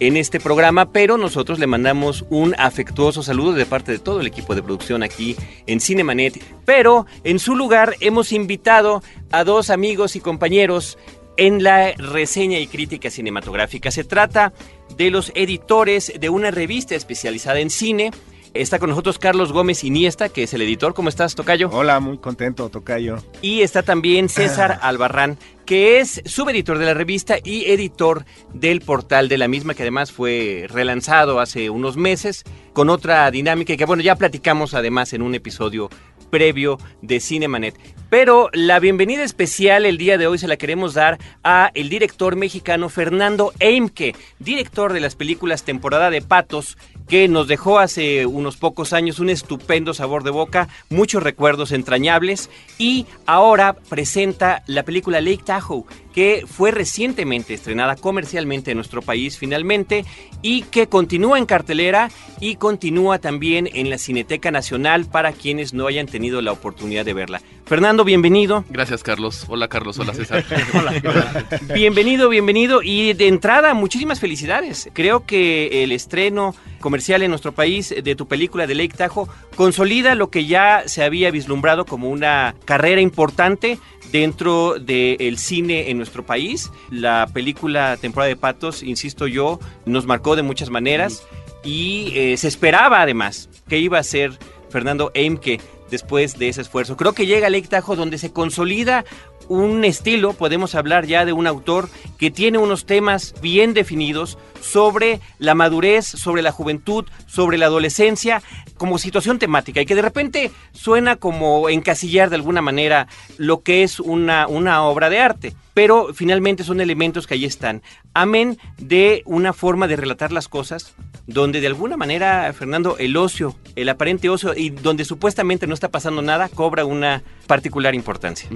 [0.00, 4.26] en este programa, pero nosotros le mandamos un afectuoso saludo de parte de todo el
[4.26, 5.36] equipo de producción aquí
[5.66, 6.42] en Cinemanet.
[6.64, 10.98] Pero en su lugar hemos invitado a dos amigos y compañeros
[11.36, 13.90] en la reseña y crítica cinematográfica.
[13.90, 14.52] Se trata
[14.96, 18.10] de los editores de una revista especializada en cine.
[18.52, 20.92] Está con nosotros Carlos Gómez Iniesta, que es el editor.
[20.92, 21.70] ¿Cómo estás, Tocayo?
[21.70, 23.18] Hola, muy contento, Tocayo.
[23.42, 29.28] Y está también César Albarrán, que es subeditor de la revista y editor del portal
[29.28, 33.84] de la misma, que además fue relanzado hace unos meses con otra dinámica y que
[33.84, 35.88] bueno, ya platicamos además en un episodio
[36.30, 37.78] previo de Cinemanet.
[38.08, 42.34] Pero la bienvenida especial el día de hoy se la queremos dar a el director
[42.34, 46.76] mexicano Fernando Eimke, director de las películas Temporada de Patos,
[47.10, 52.50] que nos dejó hace unos pocos años un estupendo sabor de boca, muchos recuerdos entrañables
[52.78, 55.82] y ahora presenta la película Lake Tahoe,
[56.14, 60.04] que fue recientemente estrenada comercialmente en nuestro país finalmente
[60.42, 65.86] y que continúa en cartelera y continúa también en la Cineteca Nacional para quienes no
[65.86, 67.42] hayan tenido la oportunidad de verla.
[67.70, 68.64] Fernando, bienvenido.
[68.68, 69.44] Gracias, Carlos.
[69.46, 69.96] Hola, Carlos.
[70.00, 70.44] Hola, César.
[71.74, 72.82] bienvenido, bienvenido.
[72.82, 74.90] Y de entrada, muchísimas felicidades.
[74.92, 80.16] Creo que el estreno comercial en nuestro país de tu película de Lake Tahoe consolida
[80.16, 83.78] lo que ya se había vislumbrado como una carrera importante
[84.10, 86.70] dentro del cine en nuestro país.
[86.90, 91.24] La película Temporada de Patos, insisto yo, nos marcó de muchas maneras
[91.64, 94.38] y eh, se esperaba además que iba a ser
[94.70, 96.96] Fernando Eimke después de ese esfuerzo.
[96.96, 99.04] Creo que llega Lake Tahoe donde se consolida
[99.48, 101.88] un estilo, podemos hablar ya de un autor
[102.18, 108.42] que tiene unos temas bien definidos sobre la madurez, sobre la juventud, sobre la adolescencia,
[108.76, 113.08] como situación temática y que de repente suena como encasillar de alguna manera
[113.38, 115.54] lo que es una, una obra de arte.
[115.74, 117.82] Pero finalmente son elementos que ahí están.
[118.14, 120.94] Amén de una forma de relatar las cosas
[121.32, 125.88] donde de alguna manera, Fernando, el ocio, el aparente ocio y donde supuestamente no está
[125.88, 128.48] pasando nada, cobra una particular importancia.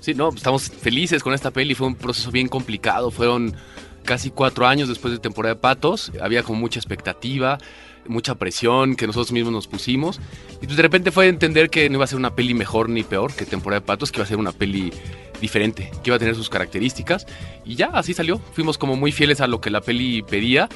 [0.00, 3.56] Sí, no, estamos felices con esta peli, fue un proceso bien complicado, fueron
[4.04, 7.58] casi cuatro años después de temporada de Patos, había como mucha expectativa,
[8.06, 10.20] mucha presión que nosotros mismos nos pusimos,
[10.60, 13.02] y pues de repente fue entender que no iba a ser una peli mejor ni
[13.02, 14.92] peor que temporada de Patos, que iba a ser una peli
[15.40, 17.26] diferente, que iba a tener sus características,
[17.64, 20.68] y ya así salió, fuimos como muy fieles a lo que la peli pedía,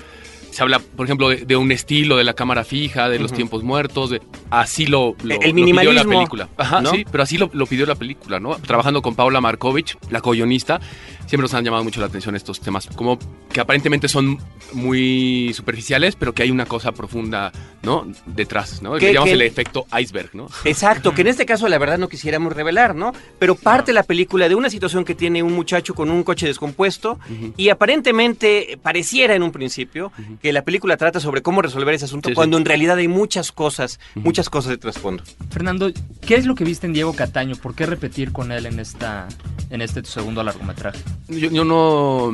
[0.50, 4.10] se habla, por ejemplo, de, un estilo de la cámara fija, de los tiempos muertos,
[4.10, 6.48] de, así lo, el minimalismo, pidió la película.
[6.56, 8.56] Ajá, sí, pero así lo, pidió la película, ¿no?
[8.56, 10.80] Trabajando con Paula Markovich, la co-guionista,
[11.26, 13.18] siempre nos han llamado mucho la atención estos temas, como
[13.52, 14.38] que aparentemente son
[14.72, 18.06] muy superficiales, pero que hay una cosa profunda, ¿no?
[18.26, 18.94] Detrás, ¿no?
[18.96, 20.48] Que llamamos el efecto iceberg, ¿no?
[20.64, 23.12] Exacto, que en este caso la verdad no quisiéramos revelar, ¿no?
[23.38, 27.18] Pero parte la película de una situación que tiene un muchacho con un coche descompuesto
[27.56, 32.30] y aparentemente pareciera en un principio que la película trata sobre cómo resolver ese asunto
[32.34, 35.22] cuando en realidad hay muchas cosas, muchas cosas de trasfondo.
[35.50, 37.56] Fernando, ¿qué es lo que viste en Diego Cataño?
[37.56, 39.28] ¿Por qué repetir con él en esta
[39.70, 40.98] en este segundo largometraje?
[41.28, 42.32] Yo, no,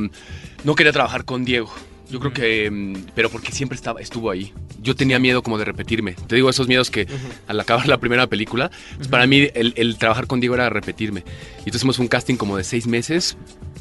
[0.65, 1.73] no quería trabajar con Diego.
[2.09, 4.53] Yo creo que, mm, pero porque siempre estaba, estuvo ahí.
[4.81, 6.13] Yo tenía miedo como de repetirme.
[6.13, 7.09] Te digo, esos miedos que
[7.49, 11.21] al acabar la primera película, pues para mí el, trabajar con Diego era repetirme.
[11.21, 13.37] Y entonces hicimos un casting como de seis meses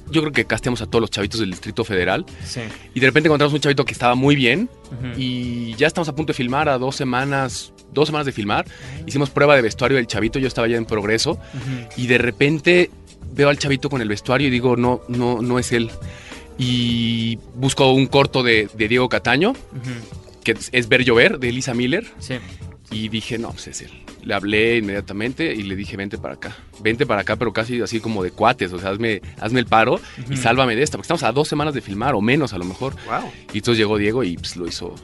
[0.09, 2.25] yo creo que casteamos a todos los chavitos del Distrito Federal.
[2.45, 2.61] Sí.
[2.93, 4.69] Y de repente encontramos un chavito que estaba muy bien
[5.17, 8.65] y ya estamos a punto de filmar a dos semanas, dos semanas de filmar.
[9.05, 11.39] Hicimos prueba de vestuario del chavito, yo estaba ya en progreso
[11.97, 12.91] y de repente
[13.33, 15.89] veo al chavito con el vestuario y digo, no, no, no es él.
[16.57, 19.53] Y busco un corto de, Diego Cataño,
[20.43, 22.05] que es, Ver Llover, de Elisa Miller.
[22.19, 22.35] Sí.
[22.91, 26.55] Y dije, no, pues es él le hablé inmediatamente y le dije, vente para acá,
[26.81, 29.99] vente para acá, pero casi así como de cuates, o sea, hazme, hazme el paro
[30.29, 32.65] y sálvame de esta, porque estamos a dos semanas de filmar o menos a lo
[32.65, 32.95] mejor.
[33.53, 34.95] Y entonces llegó Diego y pues, lo hizo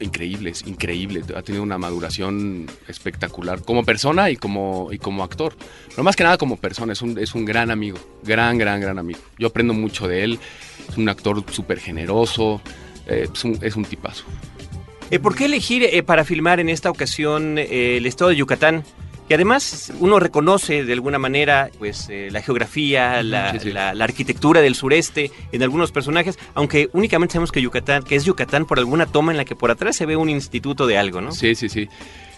[0.00, 5.56] increíble, es increíble, ha tenido una maduración espectacular como persona y como, y como actor,
[5.90, 8.98] pero más que nada como persona, es un, es un gran amigo, gran, gran, gran
[8.98, 9.20] amigo.
[9.38, 10.40] Yo aprendo mucho de él,
[10.88, 12.60] es un actor súper generoso,
[13.06, 14.24] eh, es, un, es un tipazo.
[15.14, 18.82] Eh, ¿Por qué elegir eh, para filmar en esta ocasión eh, el estado de Yucatán?
[19.28, 23.70] que además uno reconoce de alguna manera pues la geografía, la, sí, sí.
[23.72, 28.26] la- la arquitectura del sureste en algunos personajes, aunque únicamente sabemos que Yucatán, que es
[28.26, 31.22] Yucatán por alguna toma en la que por atrás se ve un instituto de algo,
[31.22, 31.32] ¿no?
[31.32, 31.88] Sí, sí, sí.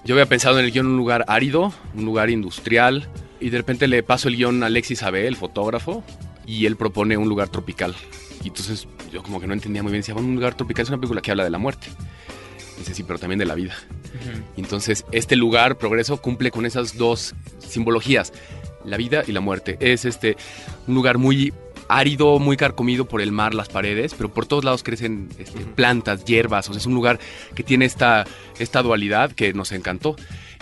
[0.05, 3.09] Yo había pensado en el guion un lugar árido, un lugar industrial,
[3.41, 6.05] y de repente le paso el guion a Alexis Abel, el fotógrafo,
[6.47, 7.97] y él propone un lugar tropical.
[8.45, 10.99] Y entonces yo como que no entendía muy bien, decía, un lugar tropical es una
[10.99, 11.89] película que habla de la muerte.
[12.79, 13.75] Dice, sí, pero también de la vida.
[14.57, 18.33] Entonces este lugar, Progreso, cumple con esas dos simbologías,
[18.85, 19.77] la vida y la muerte.
[19.81, 20.37] Es este
[20.87, 21.53] un lugar muy
[21.89, 26.25] árido, muy carcomido por el mar, las paredes, pero por todos lados crecen este, plantas,
[26.25, 27.21] hierbas, o sea, es un lugar
[27.55, 28.25] que tiene esta,
[28.59, 30.17] esta dualidad que nos encantó.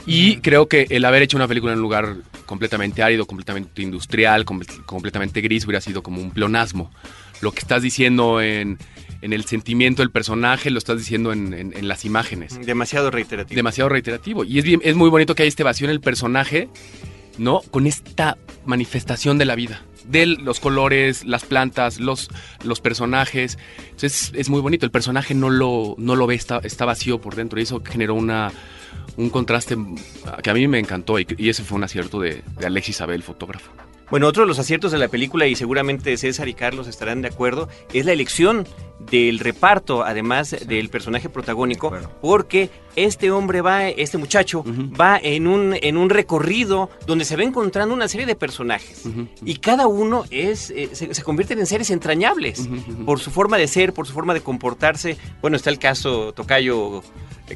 [0.06, 4.44] Y creo que el haber hecho una película en un lugar completamente árido, completamente industrial,
[4.44, 6.92] com- completamente gris, hubiera sido como un pleonasmo.
[7.40, 8.78] Lo que estás diciendo en,
[9.24, 13.56] en el sentimiento del personaje, lo estás diciendo en- en- en las imágenes Demasiado reiterativo.
[13.56, 14.44] demasiado reiterativo.
[14.44, 16.68] Y es, bien, es muy bonito que hay este vacío en el personaje,
[17.38, 17.60] ¿no?
[17.70, 18.36] Con esta
[18.66, 19.82] manifestación de la vida.
[20.04, 22.28] De los colores, las plantas, los,
[22.62, 23.56] los personajes.
[23.86, 24.84] Entonces es muy bonito.
[24.84, 27.58] El personaje no lo, no lo ve, está, está vacío por dentro.
[27.58, 28.52] Y eso generó una,
[29.16, 29.78] un contraste
[30.42, 31.18] que a mí me encantó.
[31.18, 33.72] Y, y ese fue un acierto de, de Alexis Abel, fotógrafo.
[34.10, 37.28] Bueno, otro de los aciertos de la película, y seguramente César y Carlos estarán de
[37.28, 38.66] acuerdo, es la elección
[39.10, 44.64] del reparto, además del personaje protagónico, porque este hombre va, este muchacho,
[44.98, 49.04] va en un, en un recorrido donde se va encontrando una serie de personajes.
[49.44, 52.68] Y cada uno es, eh, se, se convierten en seres entrañables
[53.04, 55.16] por su forma de ser, por su forma de comportarse.
[55.40, 57.02] Bueno, está el caso Tocayo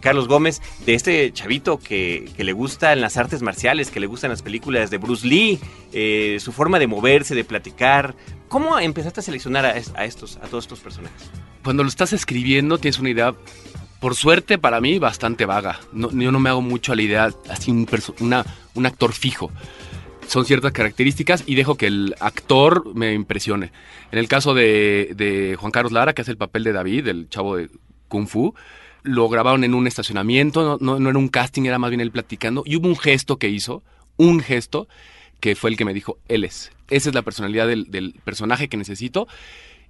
[0.01, 4.31] Carlos Gómez, de este chavito que, que le gustan las artes marciales, que le gustan
[4.31, 5.59] las películas de Bruce Lee,
[5.93, 8.15] eh, su forma de moverse, de platicar.
[8.49, 11.31] ¿Cómo empezaste a seleccionar a, es- a estos, a todos estos personajes?
[11.65, 13.35] cuando lo estás escribiendo tienes una idea,
[14.01, 15.81] por suerte para mí, bastante vaga.
[15.93, 19.51] No, yo no me hago mucho a la idea así un actor fijo.
[20.29, 23.71] Son ciertas características y dejo que el actor me impresione.
[24.13, 27.29] En el caso de, de Juan Carlos Lara, que hace el papel de David, el
[27.29, 27.69] chavo de
[28.09, 28.55] Kung Fu,
[29.03, 32.11] lo grabaron en un estacionamiento, no, no- no era un casting, era más bien él
[32.11, 32.63] platicando.
[32.67, 33.83] Y hubo un gesto que hizo,
[34.17, 34.89] un gesto,
[35.41, 36.73] que fue el que me dijo, él es.
[36.91, 39.29] Esa es la personalidad del, personaje que necesito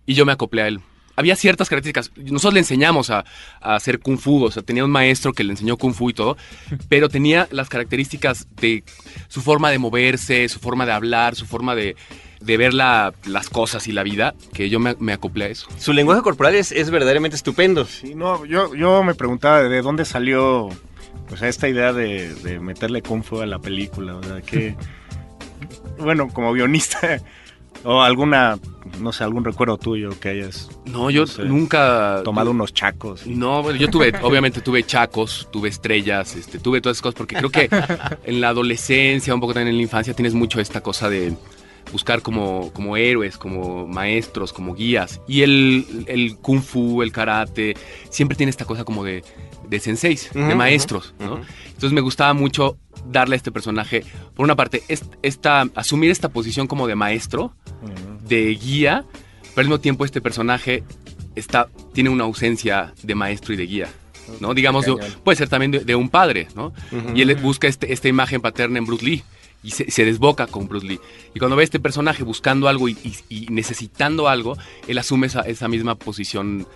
[0.07, 0.81] y yo me acoplé a él.
[1.17, 2.13] Había ciertas características.
[2.17, 3.25] Nosotros le enseñamos a,
[3.61, 6.13] a hacer kung fu, o sea, tenía un maestro que le enseñó kung fu y
[6.15, 6.37] todo,
[6.89, 8.85] pero tenía las características de
[9.29, 11.97] su forma de moverse, su forma de hablar, su forma de,
[12.41, 15.67] de ver la- las cosas y la vida, que yo me, me acoplé a eso.
[15.79, 17.85] Su lenguaje corporal es, es verdaderamente estupendo.
[17.85, 20.69] Sí, no, yo, yo me preguntaba de dónde salió
[21.29, 24.75] pues esta idea de, de meterle kung fu a la película, o sea, que
[25.99, 27.21] bueno, como guionista
[27.85, 28.59] o alguna,
[29.01, 31.45] no sé, algún recuerdo tuyo que hayas No, yo No sé.
[31.45, 32.23] nunca...
[32.25, 33.27] tomado unos chacos.
[33.27, 37.17] y- No, bueno, yo tuve, obviamente tuve chacos, tuve estrellas, este, tuve todas esas cosas,
[37.19, 37.69] porque creo que
[38.25, 41.35] en la adolescencia, un poco también en la infancia, tienes mucho esta cosa de
[41.93, 45.21] buscar como, como héroes, como maestros, como guías.
[45.29, 47.77] Y el, el kung fu, el karate,
[48.11, 49.25] siempre tiene esta cosa como de,
[49.69, 51.41] de senseis, de maestros, ¿no?
[51.67, 52.77] Entonces me gustaba mucho
[53.07, 54.05] darle a este personaje,
[54.35, 57.55] por una parte, est- esta, asumir esta posición como de maestro,
[58.29, 59.05] de guía,
[59.55, 60.83] pero al mismo tiempo este personaje
[61.37, 63.89] está, tiene una ausencia de maestro y de guía.
[64.41, 64.53] ¿no?
[64.53, 64.93] Digamos, de-
[65.25, 66.73] puede ser también de, de un padre, ¿no?
[67.15, 69.23] Y él busca este- esta imagen paterna en Bruce Lee
[69.63, 71.01] y se, se desboca con Bruce Lee.
[71.35, 74.57] Y cuando ve a este personaje buscando algo y, y- y necesitando algo,
[74.87, 76.67] él asume esa, esa misma posición,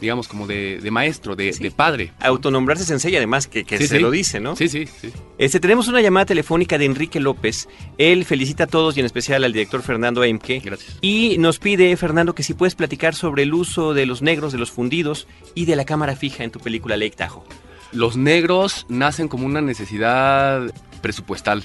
[0.00, 1.62] digamos, como de, de maestro, de, Sí.
[1.62, 2.12] de padre.
[2.20, 4.02] Autonombrarse sensei, además, que, que Sí, se sí.
[4.02, 4.56] lo dice, ¿no?
[4.56, 5.10] Sí, sí, sí.
[5.38, 7.68] Este, tenemos una llamada telefónica de Enrique López.
[7.98, 10.60] Él felicita a todos y en especial al director Fernando Emke.
[10.64, 10.98] Gracias.
[11.02, 14.58] Y nos pide, Fernando, que si puedes platicar sobre el uso de los negros, de
[14.58, 17.44] los fundidos y de la cámara fija en tu película Lake Tahoe.
[17.92, 20.72] Los negros nacen como una necesidad
[21.02, 21.62] presupuestal.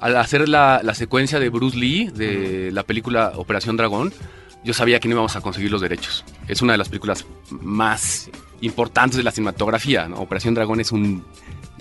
[0.00, 4.12] Al hacer la, la secuencia de Bruce Lee de la película Operación Dragón,
[4.64, 6.24] yo sabía que no íbamos a conseguir los derechos.
[6.48, 10.08] Es una de las películas más importantes de la cinematografía.
[10.08, 10.16] ¿no?
[10.16, 11.24] Operación Dragón es un...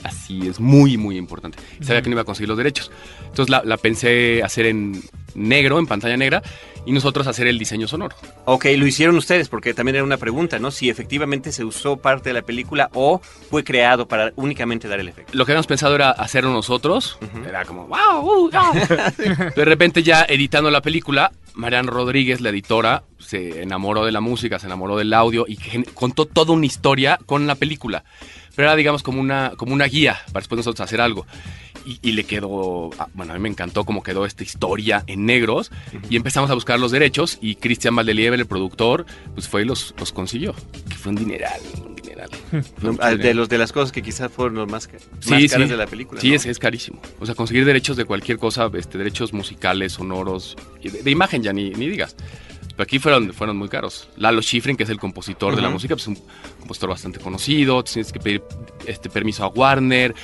[0.04, 1.58] Así es muy, muy importante.
[1.82, 2.90] Sabía que no iba a conseguir los derechos.
[3.26, 5.02] Entonces la, la pensé hacer en
[5.36, 6.42] negro, en pantalla negra,
[6.86, 8.16] y nosotros hacer el diseño sonoro.
[8.46, 10.72] Ok, lo hicieron ustedes, porque también era una pregunta, ¿no?
[10.72, 13.20] Si efectivamente se usó parte de la película o
[13.50, 15.32] fue creado para únicamente dar el efecto.
[15.36, 17.18] lo que habíamos pensado era hacerlo nosotros.
[17.48, 19.52] Era como, wow, uh, wow".
[19.56, 24.60] De repente ya editando la película, Marian Rodríguez, la editora, se enamoró de la música,
[24.60, 25.58] se enamoró del audio y
[25.94, 28.04] contó toda una historia con la película.
[28.60, 31.26] Pero era, digamos, como una, como una guía para después nosotros hacer algo.
[31.86, 35.26] Y, y le quedó, ah, bueno, a mí me encantó cómo quedó esta historia en
[35.26, 35.72] negros.
[36.10, 39.96] Y empezamos a buscar los derechos y Cristian Valdelieve, el productor, pues fue y los,
[39.98, 40.54] los consiguió.
[40.90, 41.96] Que fue un dineral, un
[42.82, 43.34] Fue ah, de dinero.
[43.36, 44.90] los de las cosas que quizás fueron los más,
[45.22, 45.48] Sí, más sí.
[45.48, 46.20] caras de la película.
[46.20, 46.36] Sí, ¿no?
[46.36, 47.00] es, es carísimo.
[47.22, 51.54] O sea, conseguir derechos de cualquier cosa, este, derechos musicales, sonoros, de, de imagen ya
[51.54, 52.14] ni, ni digas.
[52.80, 54.08] Pero aquí fueron, fueron muy caros.
[54.16, 56.18] Lalo Schifrin, que es el compositor de la música, pues es un
[56.62, 57.84] compositor bastante conocido.
[57.84, 58.42] Tienes que pedir
[58.86, 60.16] este permiso a Warner,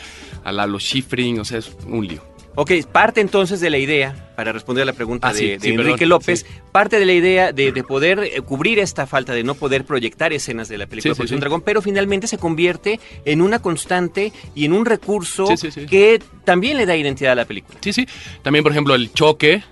[0.42, 2.24] a Lalo Schifrin, o sea, es un lío.
[2.56, 5.60] Ok, parte entonces de la idea, para responder a la pregunta Ah, de, sí, de
[5.60, 6.46] sí, Enrique perdón, López, sí.
[6.72, 10.34] parte de la idea de, de poder eh, cubrir esta falta de no poder proyectar
[10.34, 11.40] escenas de la película Operación.
[11.40, 15.46] Dragón, pero finalmente se convierte en una constante y en un recurso
[15.90, 17.78] que también le da identidad a la película.
[17.82, 18.08] Sí, sí.
[18.44, 19.64] También, por ejemplo, el choque,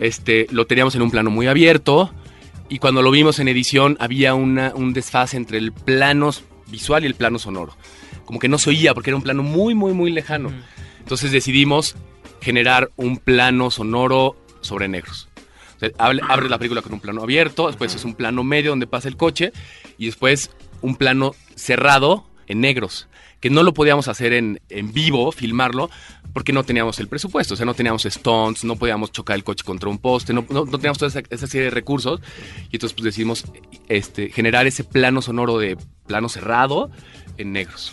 [0.00, 2.12] este, lo teníamos en un plano muy abierto.
[2.68, 6.30] Y cuando lo vimos en edición, había una, un desfase entre el plano
[6.68, 7.76] visual y el plano sonoro.
[8.24, 10.50] Como que no se oía porque era un plano muy, muy, muy lejano.
[11.00, 11.96] Entonces decidimos
[12.42, 15.28] generar un plano sonoro sobre negros.
[15.76, 18.86] O sea, abre, la película con un plano abierto, después es un plano medio donde
[18.86, 19.52] pasa el coche
[19.98, 23.08] y después un plano cerrado en negros,
[23.40, 25.90] que no lo podíamos hacer en, en vivo, filmarlo,
[26.32, 29.64] porque no teníamos el presupuesto, o sea, no teníamos stunts, no podíamos chocar el coche
[29.64, 32.20] contra un poste, no, no- no teníamos toda esa, esa serie de recursos
[32.70, 33.44] y entonces pues decidimos
[33.88, 36.90] este, generar ese plano sonoro de plano cerrado
[37.38, 37.92] en negros.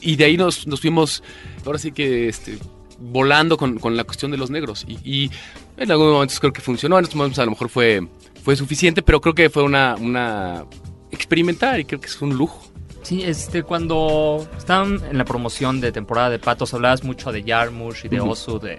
[0.00, 1.22] Y de ahí nos, nos fuimos,
[1.64, 2.58] ahora sí que este,
[2.98, 4.84] volando con, con la cuestión de los negros.
[4.88, 5.30] Y, y
[5.76, 8.06] en algunos momentos creo que funcionó, en otros momentos a lo mejor fue,
[8.42, 10.64] fue suficiente, pero creo que fue una, una
[11.10, 12.62] experimentar y creo que es un lujo.
[13.06, 18.06] Sí, este, cuando estaban en la promoción de temporada de Patos, hablabas mucho de Yarmush
[18.06, 18.30] y de Ujú.
[18.30, 18.78] Osu, de,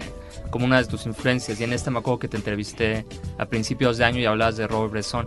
[0.50, 1.58] como una de tus influencias.
[1.58, 3.06] Y en este me acuerdo que te entrevisté
[3.38, 5.26] a principios de año y hablabas de Robert Bresson.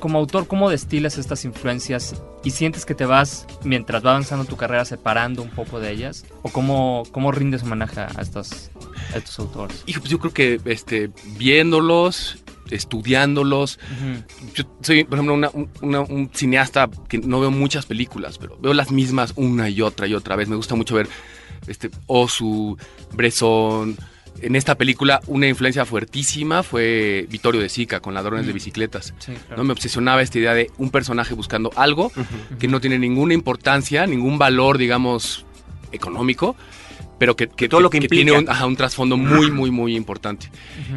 [0.00, 4.56] Como autor, ¿cómo destilas estas influencias y sientes que te vas, mientras va avanzando tu
[4.56, 6.24] carrera, separando un poco de ellas?
[6.40, 8.70] ¿O cómo, cómo rindes homenaje a estos,
[9.12, 9.82] a estos autores?
[9.84, 12.38] Hijo, pues yo creo que este, viéndolos,
[12.70, 13.78] estudiándolos,
[14.54, 18.56] yo soy, por ejemplo, una- un- una- un cineasta que no veo muchas películas, pero
[18.60, 20.48] veo las mismas una y otra y otra vez.
[20.48, 21.08] Me gusta mucho ver
[21.66, 22.76] este, Osu,
[23.12, 23.96] Bresson.
[24.42, 29.14] En esta película, una influencia fuertísima fue Vittorio de Sica con ladrones de bicicletas.
[29.18, 29.56] Sí, claro.
[29.58, 29.64] ¿no?
[29.64, 32.12] Me obsesionaba esta idea de un personaje buscando algo
[32.58, 35.46] que no tiene ninguna importancia, ningún valor, digamos,
[35.92, 36.56] económico,
[37.18, 38.38] pero que, que- Todo lo que tiene implica.
[38.40, 40.50] un, ajá, un trasfondo muy, muy, muy importante.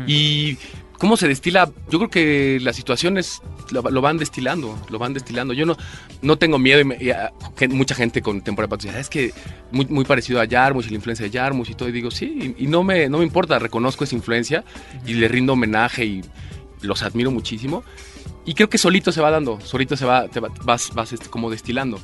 [0.07, 0.57] Y
[0.97, 5.53] cómo se destila, yo creo que las situaciones lo, lo van destilando, lo van destilando.
[5.53, 5.77] Yo no,
[6.21, 7.11] no tengo miedo, y, me- y,
[7.57, 9.33] gen- mucha gente con temporada dice, "Ah, es que
[9.71, 12.55] muy, muy parecido a Yarmush y la influencia de Yarmush y todo, y digo, sí,
[12.57, 14.63] y, y no, me, no me importa, reconozco esa influencia
[15.05, 16.21] y le rindo homenaje y
[16.81, 17.83] los admiro muchísimo.
[18.45, 21.49] Y creo que solito se va dando, solito se va, te va- vas, vas como
[21.49, 21.99] destilando.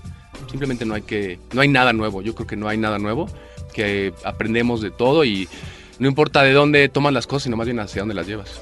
[0.50, 2.22] Simplemente no hay que, no hay nada nuevo.
[2.22, 3.28] Yo creo que no hay nada nuevo,
[3.74, 5.48] que aprendemos de todo y
[6.00, 8.62] no importa de dónde tomas las cosas, sino más bien hacia dónde las llevas.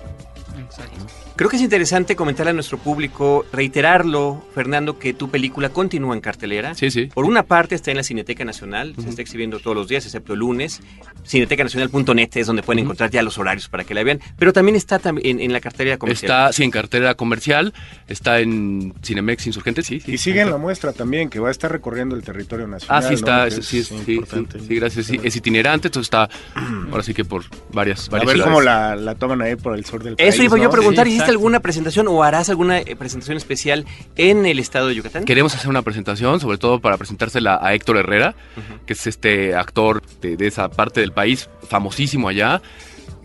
[0.57, 1.20] Exacto.
[1.35, 6.21] Creo que es interesante comentarle a nuestro público, reiterarlo, Fernando, que tu película continúa en
[6.21, 6.75] cartelera.
[6.75, 7.05] Sí, sí.
[7.07, 10.33] Por una parte está en la Cineteca Nacional, se está exhibiendo todos los días, excepto
[10.33, 10.81] el lunes.
[11.25, 14.99] Cinetecanacional.net es donde pueden encontrar ya los horarios para que la vean, pero también está
[14.99, 16.31] tam- en, en la cartelera comercial.
[16.31, 17.73] Está, sí, en cartera comercial,
[18.07, 19.99] está en Cinemex Insurgente, sí.
[19.99, 20.13] sí.
[20.13, 23.03] Y siguen la muestra también, que va a estar recorriendo el territorio nacional.
[23.03, 23.45] Ah, sí, está, ¿no?
[23.45, 24.59] es- sí, es sí, sí, importante.
[24.59, 25.05] sí, gracias.
[25.07, 26.29] Sí, es itinerante, entonces está,
[26.91, 28.43] ahora sí que por varias, A varias ver ciudades.
[28.43, 30.33] cómo la, la toman ahí por el sur del país.
[30.33, 33.85] Eso iba yo a preguntar, Sí, ¿hiciste alguna presentación o harás alguna eh, presentación especial
[34.15, 35.25] en el estado de Yucatán?
[35.25, 38.35] Queremos hacer una presentación, sobre todo para presentársela a Héctor Herrera,
[38.85, 42.61] que es este actor de, de esa parte del país, famosísimo allá.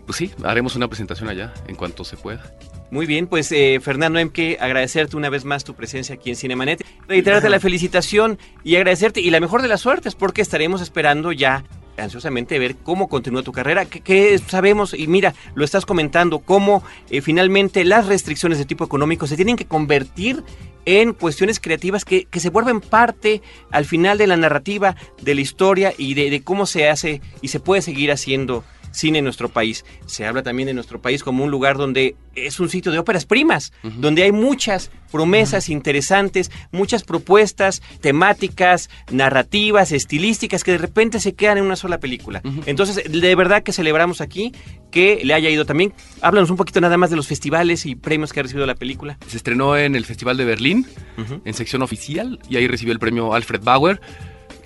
[0.05, 2.53] Pues sí, haremos una presentación allá en cuanto se pueda.
[2.89, 6.85] Muy bien, pues eh, Fernando Emke, agradecerte una vez más tu presencia aquí en Cinemanet,
[7.07, 11.65] reiterarte la felicitación y agradecerte y la mejor de las suertes porque estaremos esperando ya
[11.97, 17.21] ansiosamente ver cómo continúa tu carrera, que sabemos, y mira, lo estás comentando, cómo eh,
[17.21, 20.43] finalmente las restricciones de tipo económico se tienen que convertir
[20.85, 25.41] en cuestiones creativas que, que se vuelven parte al final de la narrativa, de la
[25.41, 28.63] historia y de cómo se hace y se puede seguir haciendo
[28.97, 29.85] cine en nuestro país.
[30.07, 33.25] Se habla también de nuestro país como un lugar donde es un sitio de óperas
[33.25, 41.33] primas, donde hay muchas promesas interesantes, muchas propuestas temáticas, narrativas, estilísticas que de repente se
[41.33, 42.41] quedan en una sola película.
[42.65, 44.51] Entonces, de verdad que celebramos aquí
[44.91, 45.93] que le haya ido también.
[46.21, 49.17] Háblanos un poquito nada más de los festivales y premios que ha recibido la película.
[49.27, 50.87] Se estrenó en el Festival de Berlín,
[51.45, 54.01] en sección oficial, y ahí recibió el premio Alfred Bauer,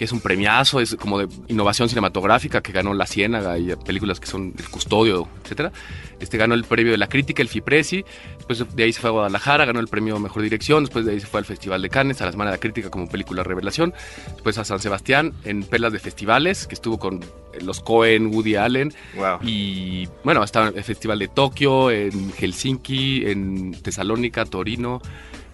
[0.02, 4.20] que es un premiazo, es como de innovación cinematográfica, que ganó La Ciénaga y películas
[4.20, 5.72] que son El Custodio, etcétera.
[6.20, 8.04] Este ganó el premio de la crítica, el FIPRESI,
[8.38, 11.20] después de ahí se fue a Guadalajara, ganó el premio Mejor Dirección, después de ahí
[11.20, 13.94] se fue al Festival de Cannes, a la Semana de la Crítica como película revelación,
[14.34, 17.20] después a San Sebastián en Perlas de Festivales, que estuvo con
[17.62, 19.38] los Cohen, Woody Allen, Wow.
[19.44, 25.00] y bueno, está el Festival de Tokio, en Helsinki, en Tesalónica, Torino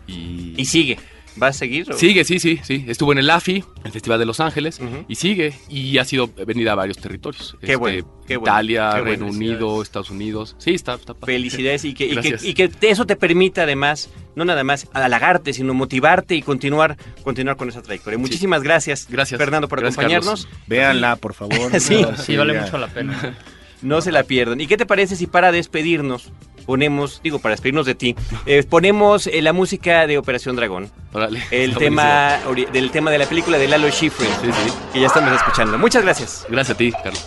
[0.07, 0.97] y, Y sigue.
[1.41, 1.91] ¿Va a seguir?
[1.91, 2.86] o- Sigue, sí, sí, sí.
[2.88, 5.53] Estuvo en el AFI, el Festival de Los Ángeles, y sigue.
[5.70, 7.53] Y ha sido venida a varios territorios.
[7.56, 9.25] Este, Qué bueno, qué bueno, Italia, qué bueno.
[9.25, 10.56] Reino Unido, Estados Unidos.
[10.60, 11.13] Sí, está, está.
[11.15, 12.44] Felicidades y que, y, que, Gracias.
[12.44, 17.58] y que eso te permita además, no nada más halagarte, sino motivarte y continuar, continuar
[17.58, 18.17] con esa trayectoria.
[18.20, 19.38] Muchísimas gracias, Gracias.
[19.38, 20.48] Fernando, por Gracias, acompañarnos.
[20.67, 21.58] Véanla, por favor.
[21.79, 22.01] Sí.
[22.01, 22.62] No, Sí, vale ya.
[22.62, 23.38] mucho la pena.
[23.81, 24.60] No se la pierdan.
[24.62, 26.31] ¿Y qué te parece si para despedirnos
[26.65, 28.15] ponemos, digo, para despedirnos de ti,
[28.46, 30.89] eh, ponemos eh, la música de Operación Dragón?
[31.13, 34.74] Órale, El tema ori- del tema de la película de Lalo Schifrin, sí.
[34.93, 35.77] que ya estamos escuchando.
[35.77, 36.46] Muchas gracias.
[36.50, 37.25] Gracias a ti, Carlos.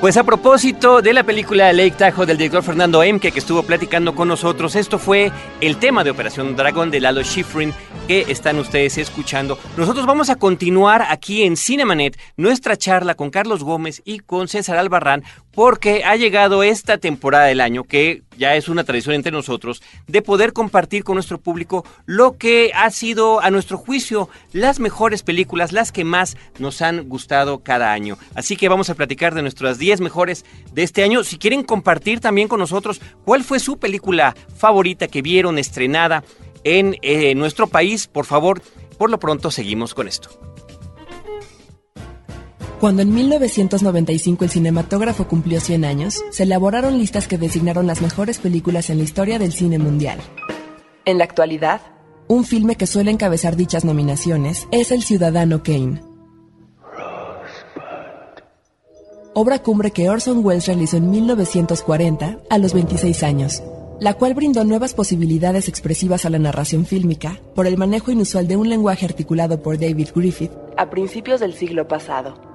[0.00, 4.14] Pues a propósito de la película Lake Tahoe del director Fernando Emke que estuvo platicando
[4.14, 7.74] con nosotros, esto fue el tema de Operación Dragón de Lalo Schifrin
[8.08, 9.58] que están ustedes escuchando.
[9.76, 14.78] Nosotros vamos a continuar aquí en Cinemanet nuestra charla con Carlos Gómez y con César
[14.78, 19.82] Albarrán porque ha llegado esta temporada del año que ya es una tradición entre nosotros
[20.06, 25.22] de poder compartir con nuestro público lo que ha sido a nuestro juicio las mejores
[25.22, 28.16] películas, las que más nos han gustado cada año.
[28.34, 31.24] Así que vamos a platicar de nuestras 10 mejores de este año.
[31.24, 36.24] Si quieren compartir también con nosotros cuál fue su película favorita que vieron estrenada
[36.64, 38.62] en eh, nuestro país, por favor,
[38.98, 40.49] por lo pronto seguimos con esto.
[42.80, 48.38] Cuando en 1995 el cinematógrafo cumplió 100 años, se elaboraron listas que designaron las mejores
[48.38, 50.18] películas en la historia del cine mundial.
[51.04, 51.82] En la actualidad,
[52.26, 56.02] un filme que suele encabezar dichas nominaciones es El Ciudadano Kane.
[59.34, 63.62] Obra cumbre que Orson Welles realizó en 1940 a los 26 años,
[64.00, 68.56] la cual brindó nuevas posibilidades expresivas a la narración fílmica por el manejo inusual de
[68.56, 72.49] un lenguaje articulado por David Griffith a principios del siglo pasado.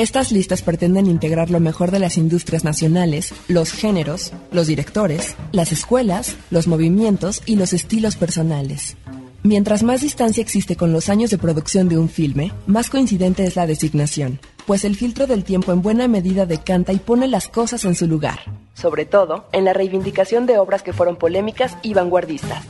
[0.00, 5.72] Estas listas pretenden integrar lo mejor de las industrias nacionales, los géneros, los directores, las
[5.72, 8.96] escuelas, los movimientos y los estilos personales.
[9.42, 13.56] Mientras más distancia existe con los años de producción de un filme, más coincidente es
[13.56, 17.84] la designación, pues el filtro del tiempo en buena medida decanta y pone las cosas
[17.84, 18.38] en su lugar,
[18.72, 22.64] sobre todo en la reivindicación de obras que fueron polémicas y vanguardistas.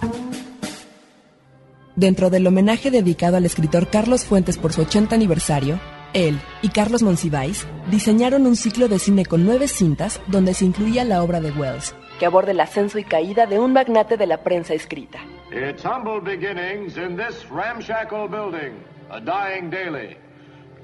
[1.95, 5.79] Dentro del homenaje dedicado al escritor Carlos Fuentes por su 80 aniversario,
[6.13, 11.05] él y Carlos Monsiváis diseñaron un ciclo de cine con nueve cintas donde se incluía
[11.05, 14.43] la obra de Wells, que aborda el ascenso y caída de un magnate de la
[14.43, 15.19] prensa escrita.
[15.51, 18.73] Its humble beginnings in this ramshackle building,
[19.11, 20.17] a dying daily.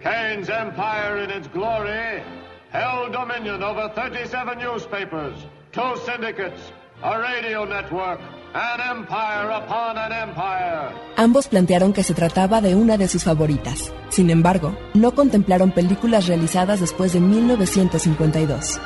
[0.02, 2.22] Kane's empire in its glory
[2.70, 5.36] held dominion over 37 newspapers,
[5.72, 6.60] two syndicates,
[7.02, 8.20] a radio network,
[8.56, 10.94] an empire upon an empire.
[11.16, 13.92] Ambos plantearon que se trataba de una de sus favoritas.
[14.08, 18.80] Sin embargo, no contemplaron películas realizadas después de 1952.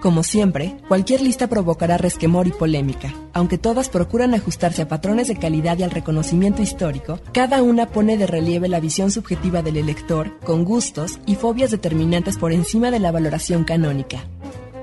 [0.00, 3.14] Como siempre, cualquier lista provocará resquemor y polémica.
[3.32, 8.18] Aunque todas procuran ajustarse a patrones de calidad y al reconocimiento histórico, cada una pone
[8.18, 12.98] de relieve la visión subjetiva del elector, con gustos y fobias determinantes por encima de
[12.98, 14.24] la valoración canónica.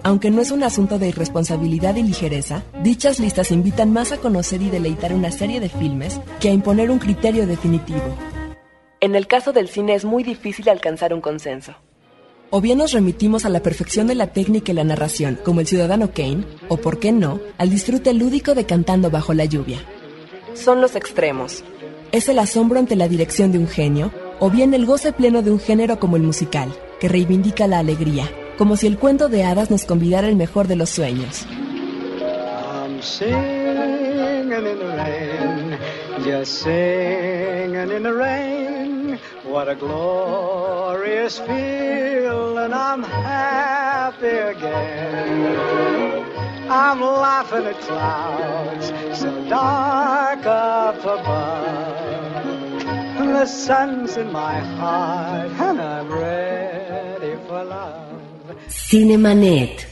[0.04, 4.62] Aunque no es un asunto de irresponsabilidad y ligereza, dichas listas invitan más a conocer
[4.62, 8.02] y deleitar una serie de filmes que a imponer un criterio definitivo.
[9.00, 11.76] En el caso del cine es muy difícil alcanzar un consenso.
[12.50, 15.68] O bien nos remitimos a la perfección de la técnica y la narración, como el
[15.68, 19.80] ciudadano Kane, o por qué no, al disfrute lúdico de Cantando bajo la lluvia.
[20.56, 21.64] Son los extremos.
[22.12, 25.52] Es el asombro ante la dirección de un genio, o bien el goce pleno de
[25.52, 28.30] un género como el musical, que reivindica la alegría,
[28.62, 31.48] como si el cuento de hadas nos convidara el mejor de los sueños.
[32.22, 35.80] I'm singing in the rain,
[36.24, 39.18] just singing in the rain.
[39.50, 45.58] What a glorious feeling, I'm happy again.
[46.70, 52.46] I'm laughing at clouds so dark up above.
[53.18, 58.11] The sun's in my heart and I'm ready for love.
[58.70, 59.88] Cinemanet.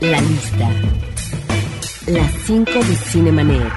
[0.00, 0.70] La lista.
[2.06, 3.72] Las 5 de Cinemanet.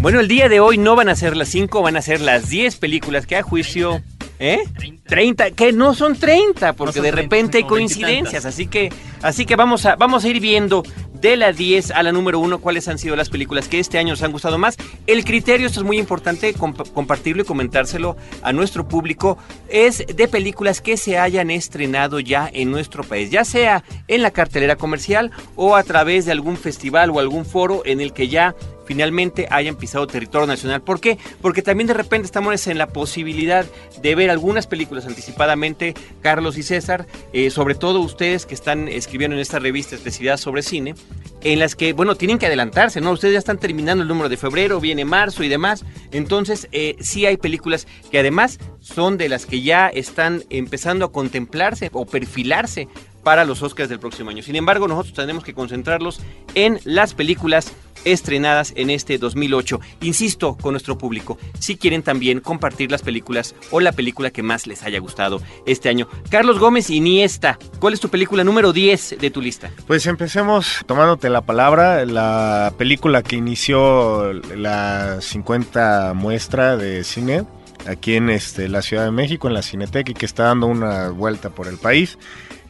[0.00, 2.48] Bueno, el día de hoy no van a ser las 5, van a ser las
[2.48, 4.02] 10 películas que a juicio...
[4.40, 4.58] ¿Eh?
[5.06, 8.66] 30, que no son 30, porque son de 30, repente hay son como coincidencias, así
[8.66, 10.82] que así que vamos a vamos a ir viendo
[11.24, 14.10] de la 10 a la número 1 cuáles han sido las películas que este año
[14.10, 14.76] nos han gustado más.
[15.06, 19.38] El criterio, esto es muy importante comp- compartirlo y comentárselo a nuestro público,
[19.70, 24.32] es de películas que se hayan estrenado ya en nuestro país, ya sea en la
[24.32, 28.54] cartelera comercial o a través de algún festival o algún foro en el que ya
[28.84, 30.82] finalmente hayan pisado territorio nacional.
[30.82, 31.18] ¿Por qué?
[31.40, 33.66] Porque también de repente estamos en la posibilidad
[34.00, 39.36] de ver algunas películas anticipadamente, Carlos y César, eh, sobre todo ustedes que están escribiendo
[39.36, 40.94] en esta revista especialidad sobre cine,
[41.42, 43.12] en las que, bueno, tienen que adelantarse, ¿no?
[43.12, 45.84] Ustedes ya están terminando el número de febrero, viene marzo y demás.
[46.10, 51.12] Entonces, eh, sí hay películas que además son de las que ya están empezando a
[51.12, 52.88] contemplarse o perfilarse
[53.24, 54.42] para los Oscars del próximo año.
[54.42, 56.20] Sin embargo, nosotros tenemos que concentrarlos
[56.54, 57.72] en las películas
[58.04, 59.80] estrenadas en este 2008.
[60.02, 64.66] Insisto con nuestro público, si quieren también compartir las películas o la película que más
[64.66, 66.06] les haya gustado este año.
[66.30, 69.70] Carlos Gómez Iniesta, ¿cuál es tu película número 10 de tu lista?
[69.86, 77.44] Pues empecemos tomándote la palabra, la película que inició la 50 muestra de cine
[77.86, 81.10] aquí en este, la Ciudad de México, en la Cineteca, y que está dando una
[81.10, 82.18] vuelta por el país,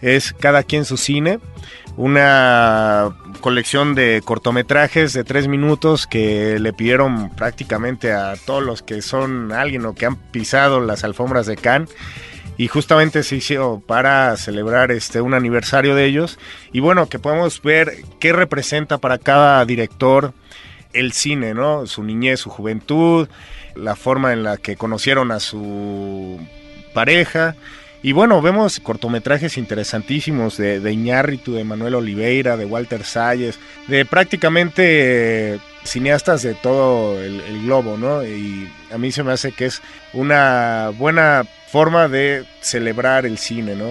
[0.04, 1.40] es Cada quien su cine,
[1.96, 9.00] una colección de cortometrajes de tres minutos que le pidieron prácticamente a todos los que
[9.00, 11.90] son alguien o que han pisado las alfombras de Cannes
[12.58, 16.38] y justamente se hizo para celebrar este un aniversario de ellos.
[16.70, 20.34] Y bueno que podemos ver qué representa para cada director
[20.92, 23.28] el cine no su niñez su juventud
[23.74, 26.38] la forma en la que conocieron a su
[26.92, 27.56] pareja
[28.04, 34.04] y bueno, vemos cortometrajes interesantísimos de, de Iñárritu, de Manuel Oliveira, de Walter Salles, de
[34.04, 38.22] prácticamente eh, cineastas de todo el, globo, ¿no?
[38.22, 39.80] Y a mí se me hace que es
[40.12, 43.88] una buena forma de celebrar el cine, ¿no?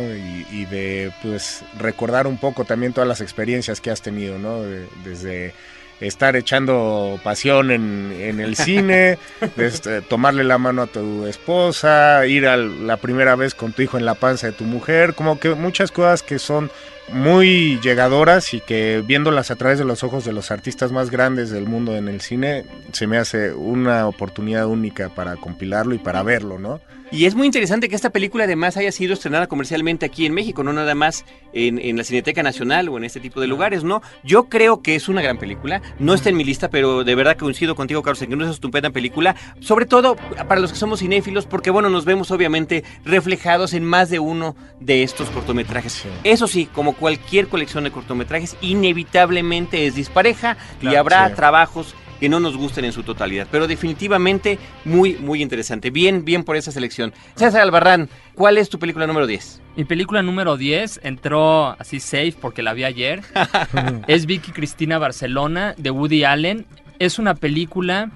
[0.52, 4.62] Y, de, pues, recordar un poco también todas las experiencias que has tenido, ¿no?
[4.62, 5.56] De- desde
[5.99, 9.17] estar echando pasión en, en el cine,
[9.58, 13.97] este, tomarle la mano a tu esposa, ir a la primera vez con tu hijo
[13.97, 16.71] en la panza de tu mujer, como que muchas cosas que son
[17.12, 21.50] muy llegadoras y que viéndolas a través de los ojos de los artistas más grandes
[21.50, 26.24] del mundo en el cine, se me hace una oportunidad única para compilarlo y para
[26.24, 26.82] verlo, ¿no?
[27.13, 30.63] Y es muy interesante que esta película además haya sido estrenada comercialmente aquí en México,
[30.63, 34.02] no nada más en, en la Cineteca Nacional o en este tipo de lugares, ¿no?
[34.24, 37.38] Yo creo que es una gran película, no está en mi lista, pero de verdad
[37.38, 40.16] coincido contigo, Carlos, en que no es una estupenda película, sobre todo
[40.48, 44.56] para los que somos cinéfilos, porque bueno, nos vemos obviamente reflejados en más de uno
[44.80, 45.94] de estos cortometrajes.
[45.94, 46.10] Sí.
[46.24, 51.36] Eso sí, como cualquier colección de cortometrajes, inevitablemente es dispareja y habrá sí.
[51.36, 55.89] trabajos que no nos gusten en su totalidad, pero definitivamente muy, muy interesante.
[55.89, 57.13] Bien, bien por esa selección.
[57.36, 59.62] César Albarrán, ¿cuál es tu película número 10?
[59.75, 63.23] Mi película número 10 entró así safe porque la vi ayer.
[64.08, 66.65] es Vicky Cristina Barcelona de Woody Allen.
[66.97, 68.12] Es una película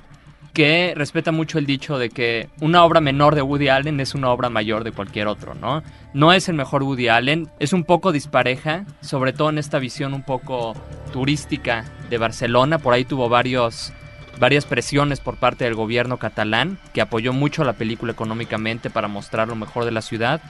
[0.58, 4.32] que respeta mucho el dicho de que una obra menor de Woody Allen es una
[4.32, 5.84] obra mayor de cualquier otro, ¿no?
[6.16, 10.16] No es el mejor Woody Allen, es un poco dispareja, sobre todo en esta visión
[10.16, 10.74] un poco
[11.14, 12.80] turística de Barcelona.
[12.80, 13.94] Por ahí tuvo varios
[14.40, 19.50] varias presiones por parte del gobierno catalán, que apoyó mucho la película económicamente para mostrar
[19.50, 20.42] lo mejor de la ciudad.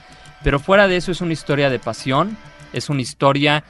[0.42, 2.38] Pero fuera de eso es una historia de pasión,
[2.72, 3.62] es una historia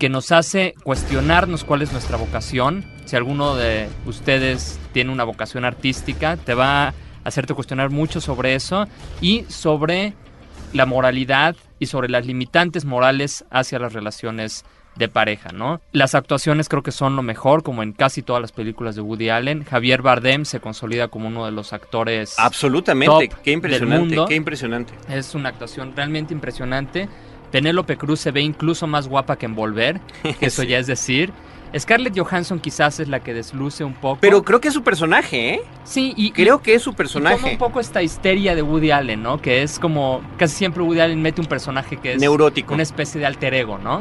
[0.00, 2.86] que nos hace cuestionarnos cuál es nuestra vocación.
[3.04, 8.54] Si alguno de ustedes tiene una vocación artística, te va a hacerte cuestionar mucho sobre
[8.54, 8.86] eso
[9.20, 10.14] y sobre
[10.72, 14.64] la moralidad y sobre las limitantes morales hacia las relaciones
[14.96, 15.82] de pareja, ¿no?
[15.92, 19.28] Las actuaciones creo que son lo mejor, como en casi todas las películas de Woody
[19.28, 19.64] Allen.
[19.64, 24.26] Javier Bardem se consolida como uno de los actores Absolutamente, top qué impresionante, del mundo.
[24.26, 24.94] qué impresionante.
[25.10, 27.08] Es una actuación realmente impresionante.
[27.50, 30.00] Penélope Cruz se ve incluso más guapa que en Volver,
[30.40, 30.68] que eso Sí.
[30.68, 31.32] ya es decir.
[31.78, 34.18] Scarlett Johansson quizás es la que desluce un poco.
[34.20, 35.62] Pero creo que es su personaje, ¿eh?
[35.84, 37.52] sí, y Creo que es su y toma personaje.
[37.52, 39.40] un poco esta histeria de Woody Allen, ¿no?
[39.40, 42.74] Que es como casi siempre Woody Allen mete un personaje que es Neurótico.
[42.74, 44.00] una especie de alter ego, ¿no?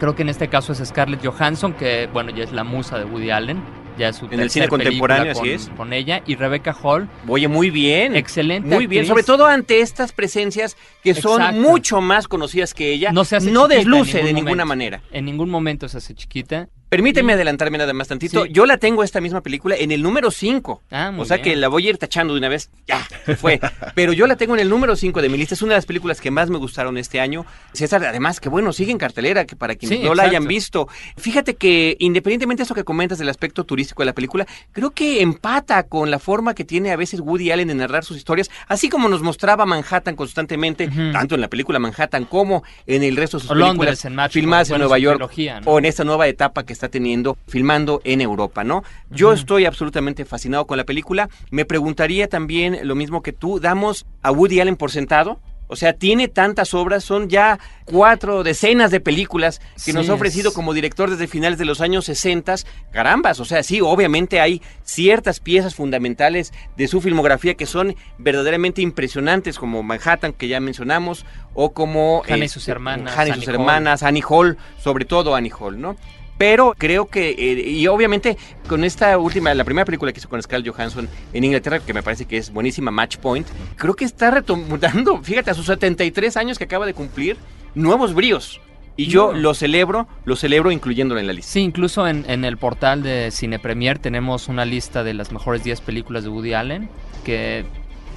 [0.00, 3.04] Creo que en este caso es Scarlett Johansson, que bueno, ya es la musa de
[3.04, 3.60] Woody Allen,
[3.98, 5.68] ya es su En el cine contemporáneo, así con, es.
[5.76, 8.16] con ella y Rebecca Hall, Oye, muy bien.
[8.16, 11.60] excelente Muy bien, sobre todo ante estas presencias que son Exacto.
[11.60, 13.12] mucho más conocidas que ella.
[13.12, 14.66] no se hace en desluce de ningún ninguna momento.
[14.66, 15.02] manera.
[15.10, 16.68] En ningún momento se hace chiquita.
[16.88, 18.44] Permíteme adelantarme nada más tantito.
[18.44, 18.50] Sí.
[18.52, 20.82] Yo la tengo esta misma película en el número 5.
[20.90, 21.44] Ah, O sea bien.
[21.44, 22.70] que la voy a ir tachando de una vez.
[22.86, 23.60] Ya, se fue.
[23.94, 25.54] Pero yo la tengo en el número 5 de mi lista.
[25.54, 27.44] Es una de las películas que más me gustaron este año.
[27.72, 30.88] César, además, que bueno, sigue en cartelera, que para quienes Sí, no la hayan visto.
[31.16, 35.20] Fíjate que independientemente de eso que comentas del aspecto turístico de la película, creo que
[35.20, 38.88] empata con la forma que tiene a veces Woody Allen de narrar sus historias, así
[38.88, 43.42] como nos mostraba Manhattan constantemente, tanto en la película Manhattan como en el resto de
[43.42, 45.70] sus O películas Londres en Match filmadas en Nueva trilogía, ¿no?
[45.70, 48.84] o en esta nueva etapa que está teniendo filmando en Europa, ¿no?
[49.10, 51.28] Yo estoy absolutamente fascinado con la película.
[51.50, 55.40] Me preguntaría también lo mismo que tú, ¿damos a Woody Allen por sentado?
[55.70, 60.14] O sea, tiene tantas obras, son ya cuatro decenas de películas que Sí, nos ha
[60.14, 62.54] ofrecido como director desde finales de los años 60.
[62.90, 68.80] Carambas, o sea, sí, obviamente hay ciertas piezas fundamentales de su filmografía que son verdaderamente
[68.80, 72.22] impresionantes, como Manhattan, que ya mencionamos, o como...
[72.26, 73.54] Hannah y eh, sus hermanas, Hannah y Annie sus Hall.
[73.60, 75.96] hermanas, Annie Hall, sobre todo Annie Hall, ¿no?
[76.38, 78.36] Pero creo que, eh, y obviamente
[78.68, 82.02] con esta última, la primera película que hizo con Scarlett Johansson en Inglaterra, que me
[82.02, 83.46] parece que es buenísima, Match Point,
[83.76, 87.36] creo que está retomando, fíjate, a sus 73 años que acaba de cumplir,
[87.74, 88.60] nuevos bríos.
[88.96, 89.38] Y yo No.
[89.38, 91.52] lo celebro, lo celebro incluyéndolo en la lista.
[91.52, 95.62] Sí, incluso en, en el portal de Cine Premier tenemos una lista de las mejores
[95.62, 96.88] 10 películas de Woody Allen,
[97.24, 97.64] que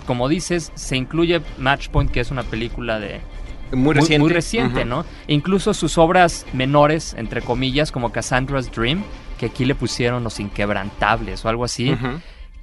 [0.08, 3.22] como dices, se incluye Match Point, que es una película de
[3.72, 4.20] Muy reciente.
[4.20, 4.86] muy reciente.
[4.86, 5.06] ¿no?
[5.28, 9.04] E incluso sus obras menores, entre comillas, como Cassandra's Dream,
[9.40, 11.96] que aquí le pusieron Los Inquebrantables o algo así,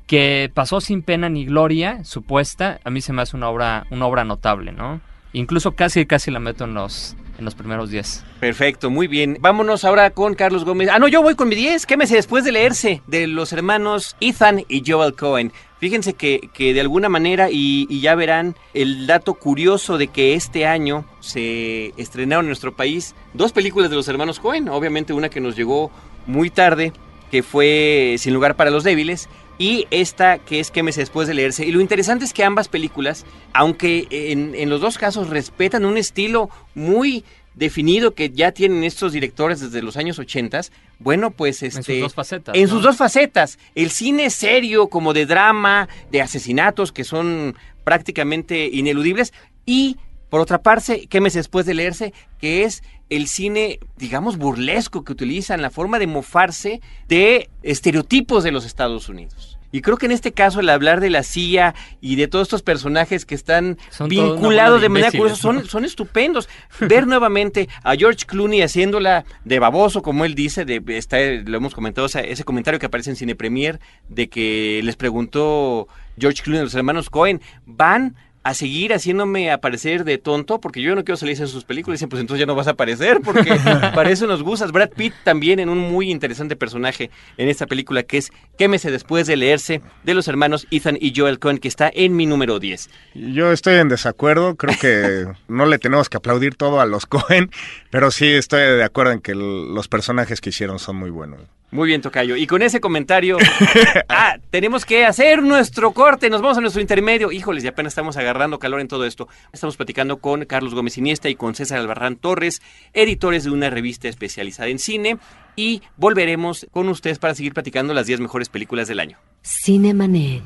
[0.06, 4.06] que pasó sin pena ni gloria, supuesta, a mí se me hace una obra, una
[4.06, 5.00] obra notable, ¿no?
[5.32, 8.24] Incluso casi, casi la meto en los, en los primeros 10.
[8.40, 9.36] Perfecto, muy bien.
[9.40, 10.88] Vámonos ahora con Carlos Gómez.
[10.90, 11.84] Ah, no, yo voy con mi 10.
[11.84, 15.52] Quémese después de leerse de los hermanos Ethan y Joel Cohen.
[15.78, 20.66] Fíjense que, que de alguna manera, y, ya verán el dato curioso de que este
[20.66, 24.68] año se estrenaron en nuestro país dos películas de los hermanos Cohen.
[24.68, 25.90] Obviamente una que nos llegó
[26.26, 26.92] muy tarde,
[27.30, 31.64] que fue Sin lugar para los débiles, y esta que es Quémese después de leerse.
[31.64, 35.96] Y lo interesante es que ambas películas, aunque en, en los dos casos respetan un
[35.96, 37.24] estilo muy
[37.58, 40.60] definido que ya tienen estos directores desde los años 80,
[41.00, 41.78] bueno, pues este...
[41.78, 42.54] en sus dos facetas.
[42.54, 42.68] En ¿no?
[42.68, 43.58] sus dos facetas.
[43.74, 49.32] El cine serio, como de drama, de asesinatos que son prácticamente ineludibles.
[49.66, 49.96] Y,
[50.30, 52.12] por otra parte, ¿qué mes después de leerse?
[52.38, 58.52] Que es el cine, digamos, burlesco que utilizan, la forma de mofarse de estereotipos de
[58.52, 59.58] los Estados Unidos.
[59.70, 62.62] Y creo que en este caso el hablar de la CIA y de todos estos
[62.62, 66.48] personajes que están Son vinculados de manera curiosa son, estupendos.
[66.80, 71.74] Ver nuevamente a George Clooney haciéndola de baboso, como él dice, de, está, lo hemos
[71.74, 75.86] comentado, o sea, ese comentario que aparece en Cine Premier de que les preguntó
[76.18, 80.94] George Clooney a los hermanos Cohen, van a seguir haciéndome aparecer de tonto porque yo
[80.94, 81.98] no quiero salir en sus películas.
[81.98, 83.51] Dicen, pues entonces ya no vas a aparecer porque
[83.94, 84.72] para eso nos gustas.
[84.72, 89.27] Brad Pitt también en un muy interesante personaje en esta película que es Quémese después
[89.27, 92.90] de leerse de los hermanos Ethan y Joel Cohen que está en mi número 10.
[93.14, 97.51] Yo estoy en desacuerdo, creo que no le tenemos que aplaudir todo a los Cohen,
[97.90, 101.40] pero sí estoy de acuerdo en que los personajes que hicieron son muy buenos.
[101.70, 102.37] Muy bien, Tocayo.
[102.37, 103.37] Y con ese comentario,
[104.09, 106.31] ah, tenemos que hacer nuestro corte.
[106.31, 107.31] Nos vamos a nuestro intermedio.
[107.31, 109.28] Híjoles, y apenas estamos agarrando calor en todo esto.
[109.52, 112.62] Estamos platicando con Carlos Gómez Iniesta y con César Albarrán Torres,
[112.94, 115.18] editores de una revista especializada en cine.
[115.57, 119.18] Y volveremos con ustedes para seguir platicando las 10 mejores películas del año.
[119.42, 120.44] Cinemanet.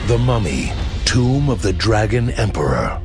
[0.09, 0.73] The Mummy,
[1.05, 2.99] Tomb of the Dragon Emperor.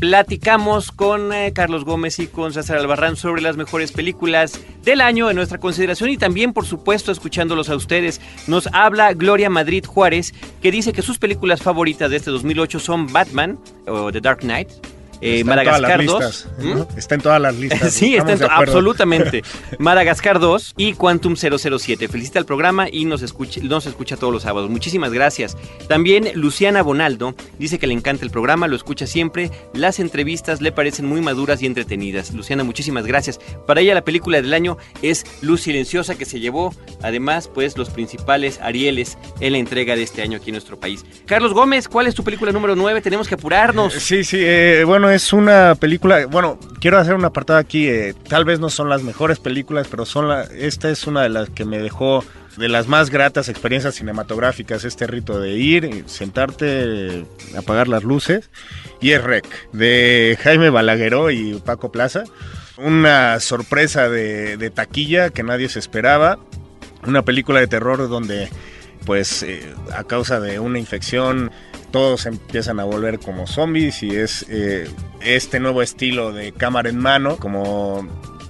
[0.00, 5.30] Platicamos con eh, Carlos Gómez y con César Albarrán sobre las mejores películas del año
[5.30, 8.20] en nuestra consideración y también, por supuesto, escuchándolos a ustedes.
[8.46, 13.10] Nos habla Gloria Madrid Juárez, que dice que sus películas favoritas de este 2008 son
[13.10, 14.68] Batman o The Dark Knight,
[15.24, 16.20] eh, Madagascar las 2.
[16.20, 16.88] listas, ¿no?
[16.96, 17.92] Está en todas las listas.
[17.94, 19.42] sí, está en absolutamente.
[19.78, 22.08] Madagascar 2 y Quantum 007.
[22.08, 24.70] Felicita el programa y nos escucha, nos escucha todos los sábados.
[24.70, 25.56] Muchísimas gracias.
[25.88, 29.50] También Luciana Bonaldo dice que le encanta el programa, lo escucha siempre.
[29.72, 32.32] Las entrevistas le parecen muy maduras y entretenidas.
[32.34, 33.40] Luciana, muchísimas gracias.
[33.66, 37.90] Para ella la película del año es Luz Silenciosa que se llevó además pues los
[37.90, 41.04] principales Arieles en la entrega de este año aquí en nuestro país.
[41.26, 43.00] Carlos Gómez, ¿cuál es tu película número 9?
[43.00, 43.92] Tenemos que apurarnos.
[43.94, 48.44] Sí, sí, eh, bueno, es una película, bueno, quiero hacer un apartado aquí, eh, tal
[48.44, 51.64] vez no son las mejores películas, pero son la, esta es una de las que
[51.64, 52.24] me dejó
[52.56, 57.24] de las más gratas experiencias cinematográficas, este rito de ir, eh, sentarte,
[57.56, 58.50] apagar las luces,
[59.00, 62.24] y es Rec, de Jaime Balagueró y Paco Plaza,
[62.76, 66.38] una sorpresa de, de taquilla que nadie se esperaba,
[67.06, 68.48] una película de terror donde
[69.04, 71.50] pues eh, a causa de una infección
[71.94, 76.98] todos empiezan a volver como zombies y es eh, este nuevo estilo de cámara en
[76.98, 78.04] mano como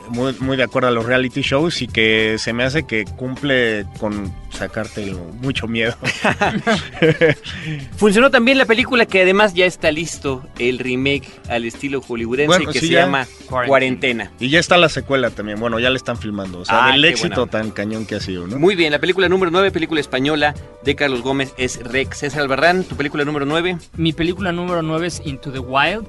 [0.08, 3.86] muy, muy de acuerdo a los reality shows y que se me hace que cumple
[3.98, 5.94] con sacarte mucho miedo.
[7.96, 12.72] Funcionó también la película que además ya está listo, el remake al estilo hollywoodense Bueno,
[12.72, 13.00] que sí, se ya.
[13.02, 14.30] llama Cuarentena.
[14.38, 17.04] Y ya está la secuela también, bueno, ya le están filmando, o sea, Ah, del
[17.04, 18.58] éxito buena tan cañón que ha sido, ¿no?
[18.58, 22.18] Muy bien, la película número 9, película española de Carlos Gómez es Rex.
[22.18, 23.78] César Albarrán, tu película número 9.
[23.96, 26.06] Mi película número 9 es Into the Wild,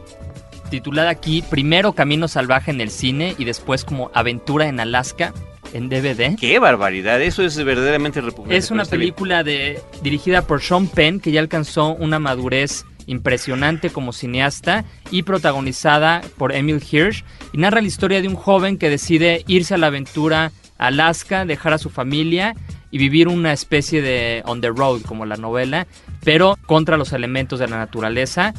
[0.70, 5.34] titulada aquí primero Camino Salvaje en el cine y después como Aventura en Alaska
[5.74, 6.36] en DVD.
[6.40, 8.58] Qué barbaridad, eso es verdaderamente repugnante.
[8.58, 14.14] Es una película de, dirigida por Sean Penn que ya alcanzó una madurez impresionante como
[14.14, 17.24] cineasta y protagonizada por Emil Hirsch
[17.54, 21.46] y narra la historia de un joven que decide irse a la aventura a Alaska,
[21.46, 22.56] dejar a su familia
[22.92, 25.88] y vivir una especie de on the road como la novela,
[26.24, 28.54] pero contra los elementos de la naturaleza.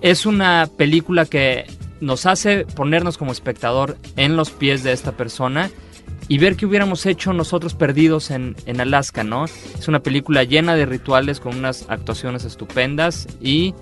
[0.00, 1.66] Es una película que
[2.00, 5.70] nos hace ponernos como espectador en los pies de esta persona
[6.28, 9.44] y ver qué hubiéramos hecho nosotros perdidos en, en Alaska, ¿no?
[9.44, 13.74] Es una película llena de rituales con unas actuaciones estupendas y,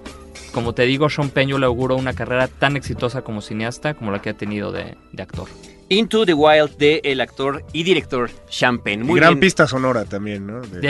[0.53, 4.11] como te digo, Sean Penn yo le auguro una carrera tan exitosa como cineasta como
[4.12, 5.48] la que ha tenido de, de actor.
[5.88, 9.03] Into the Wild de el actor y director Sean Penn.
[9.03, 9.40] Y Muy gran bien.
[9.40, 10.61] pista sonora también, ¿no?
[10.61, 10.81] De.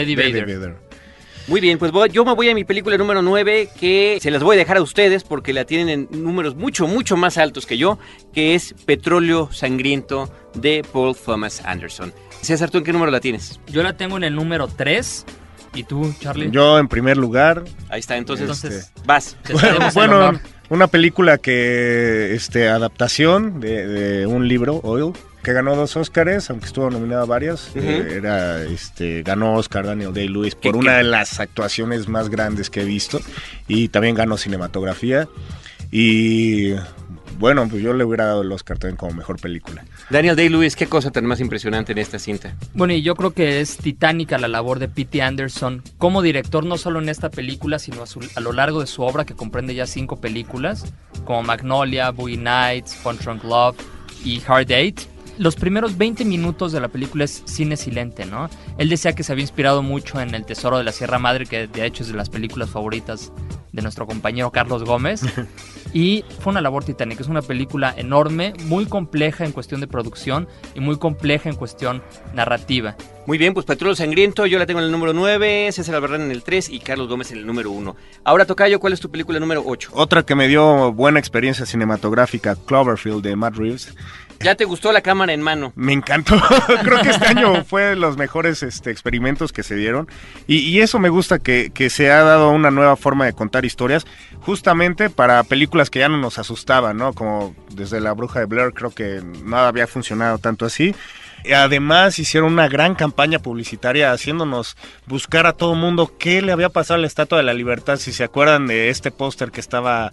[1.47, 4.43] Muy bien, pues voy- yo me voy a mi película número 9, que se las
[4.43, 7.77] voy a dejar a ustedes porque la tienen en números mucho, mucho más altos que
[7.77, 7.99] yo,
[8.33, 12.13] que es Petróleo Sangriento de Paul Thomas Anderson.
[12.41, 13.61] César, ¿tú en qué número la tienes?
[13.69, 15.27] Yo la tengo en el número 3
[15.77, 16.51] ¿Y tú, Charlie?
[16.53, 17.65] Yo en primer lugar.
[17.89, 19.37] Ahí está, entonces, Entonces, vas.
[19.43, 20.41] te cedemos el bueno, honor.
[20.71, 25.13] una película que, este, adaptación de, de un libro, Oil,
[25.45, 27.69] que ganó dos Oscars, aunque estuvo nominada a varias.
[27.71, 27.79] Ujú.
[27.81, 30.87] Eh, era, este, ganó Oscar Daniel Day-Lewis ¿Qué- por qué?
[30.89, 33.21] una de las actuaciones más grandes que he visto.
[33.69, 35.29] Y también ganó cinematografía.
[35.93, 36.73] Y
[37.39, 39.85] bueno, pues yo le hubiera dado el Oscar también como mejor película.
[40.11, 42.55] Daniel Day-Lewis, qué cosa tan más impresionante en esta cinta.
[42.75, 45.21] Bueno, y yo creo que es titánica la labor de P.T.
[45.23, 48.87] Anderson como director, no solo en esta película, sino a, su- a lo largo de
[48.87, 50.93] su obra, que comprende ya cinco películas,
[51.25, 53.77] como Magnolia, Boogie Nights, Punch Drunk Love
[54.25, 54.95] y Hard Date.
[55.39, 58.49] Los primeros 20 minutos de la película es cine silente, ¿no?
[58.79, 61.67] Él decía que se había inspirado mucho en El Tesoro de la Sierra Madre, que
[61.67, 63.33] de hecho es de las películas favoritas
[63.73, 65.23] de nuestro compañero Carlos Gómez.
[65.95, 67.23] Y fue una labor titánica.
[67.23, 72.03] Es una película enorme, muy compleja en cuestión de producción y muy compleja en cuestión
[72.35, 72.97] narrativa.
[73.27, 76.33] Muy bien, pues Petróleo Sangriento, yo la tengo en el número 9, César Albarrán en
[76.33, 77.97] el 3 y Carlos Gómez en el número 1.
[78.25, 79.93] Ahora, Tocayo, ¿cuál es tu película número 8?
[79.95, 83.95] Otra que me dio buena experiencia cinematográfica, Cloverfield de Matt Reeves.
[84.41, 85.73] ¿Ya te gustó la cámara en mano?
[85.75, 86.37] Me encantó.
[86.83, 90.09] Creo que este año fue de los mejores este, experimentos que se dieron.
[90.47, 94.07] Y, eso me gusta que, que se ha dado una nueva forma de contar historias,
[94.41, 97.15] justamente para películas que ya no nos asustaban, ¿no?
[97.15, 100.95] Como desde La Bruja de Blair, creo que nada había funcionado tanto así.
[101.53, 104.77] Además hicieron una gran campaña publicitaria haciéndonos
[105.07, 108.13] buscar a todo mundo qué le había pasado a la Estatua de la Libertad, si
[108.13, 110.11] se acuerdan de este póster que estaba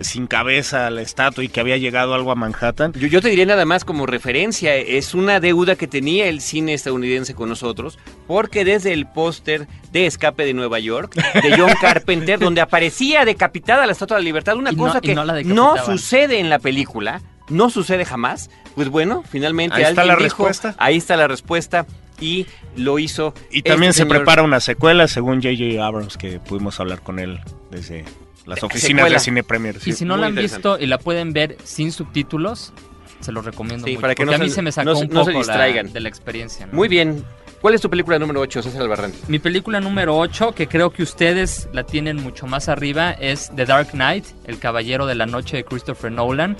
[0.00, 2.92] sin cabeza la estatua y que había llegado algo a Manhattan.
[2.94, 6.74] Yo, yo te diría nada más como referencia, es una deuda que tenía el cine
[6.74, 12.38] estadounidense con nosotros, porque desde el póster de Escape de Nueva York, de John Carpenter,
[12.38, 15.24] donde aparecía decapitada la Estatua de la Libertad, una Y no- cosa y que no
[15.44, 20.24] no, sucede en la película, no sucede jamás, pues bueno, finalmente Ahí está alguien la
[20.24, 20.74] dijo, respuesta.
[20.78, 21.86] ahí está la respuesta,
[22.20, 24.18] y lo hizo Y también este se señor.
[24.18, 25.84] prepara una secuela, según J.J.
[25.84, 27.40] Abrams, que pudimos hablar con él
[27.70, 28.04] desde
[28.46, 29.18] las oficinas Secuela.
[29.18, 29.80] de Cine Premier.
[29.80, 29.90] sí.
[29.90, 32.72] Y si no muy la han visto y la pueden ver sin subtítulos,
[33.20, 34.00] se los recomiendo Sí, mucho.
[34.02, 35.44] para que porque no a mí se- se me sacó no un no se poco
[35.46, 36.66] la- de la experiencia.
[36.66, 36.72] ¿no?
[36.74, 37.24] Muy bien,
[37.62, 39.12] ¿cuál es tu película número 8, César Albarrán?
[39.28, 43.64] Mi película número 8, que creo que ustedes la tienen mucho más arriba, es The
[43.64, 46.56] Dark Knight, El Caballero de la Noche de Christopher Nolan.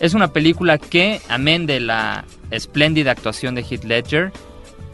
[0.00, 4.32] Es una película que, amén de la espléndida actuación de Heath Ledger,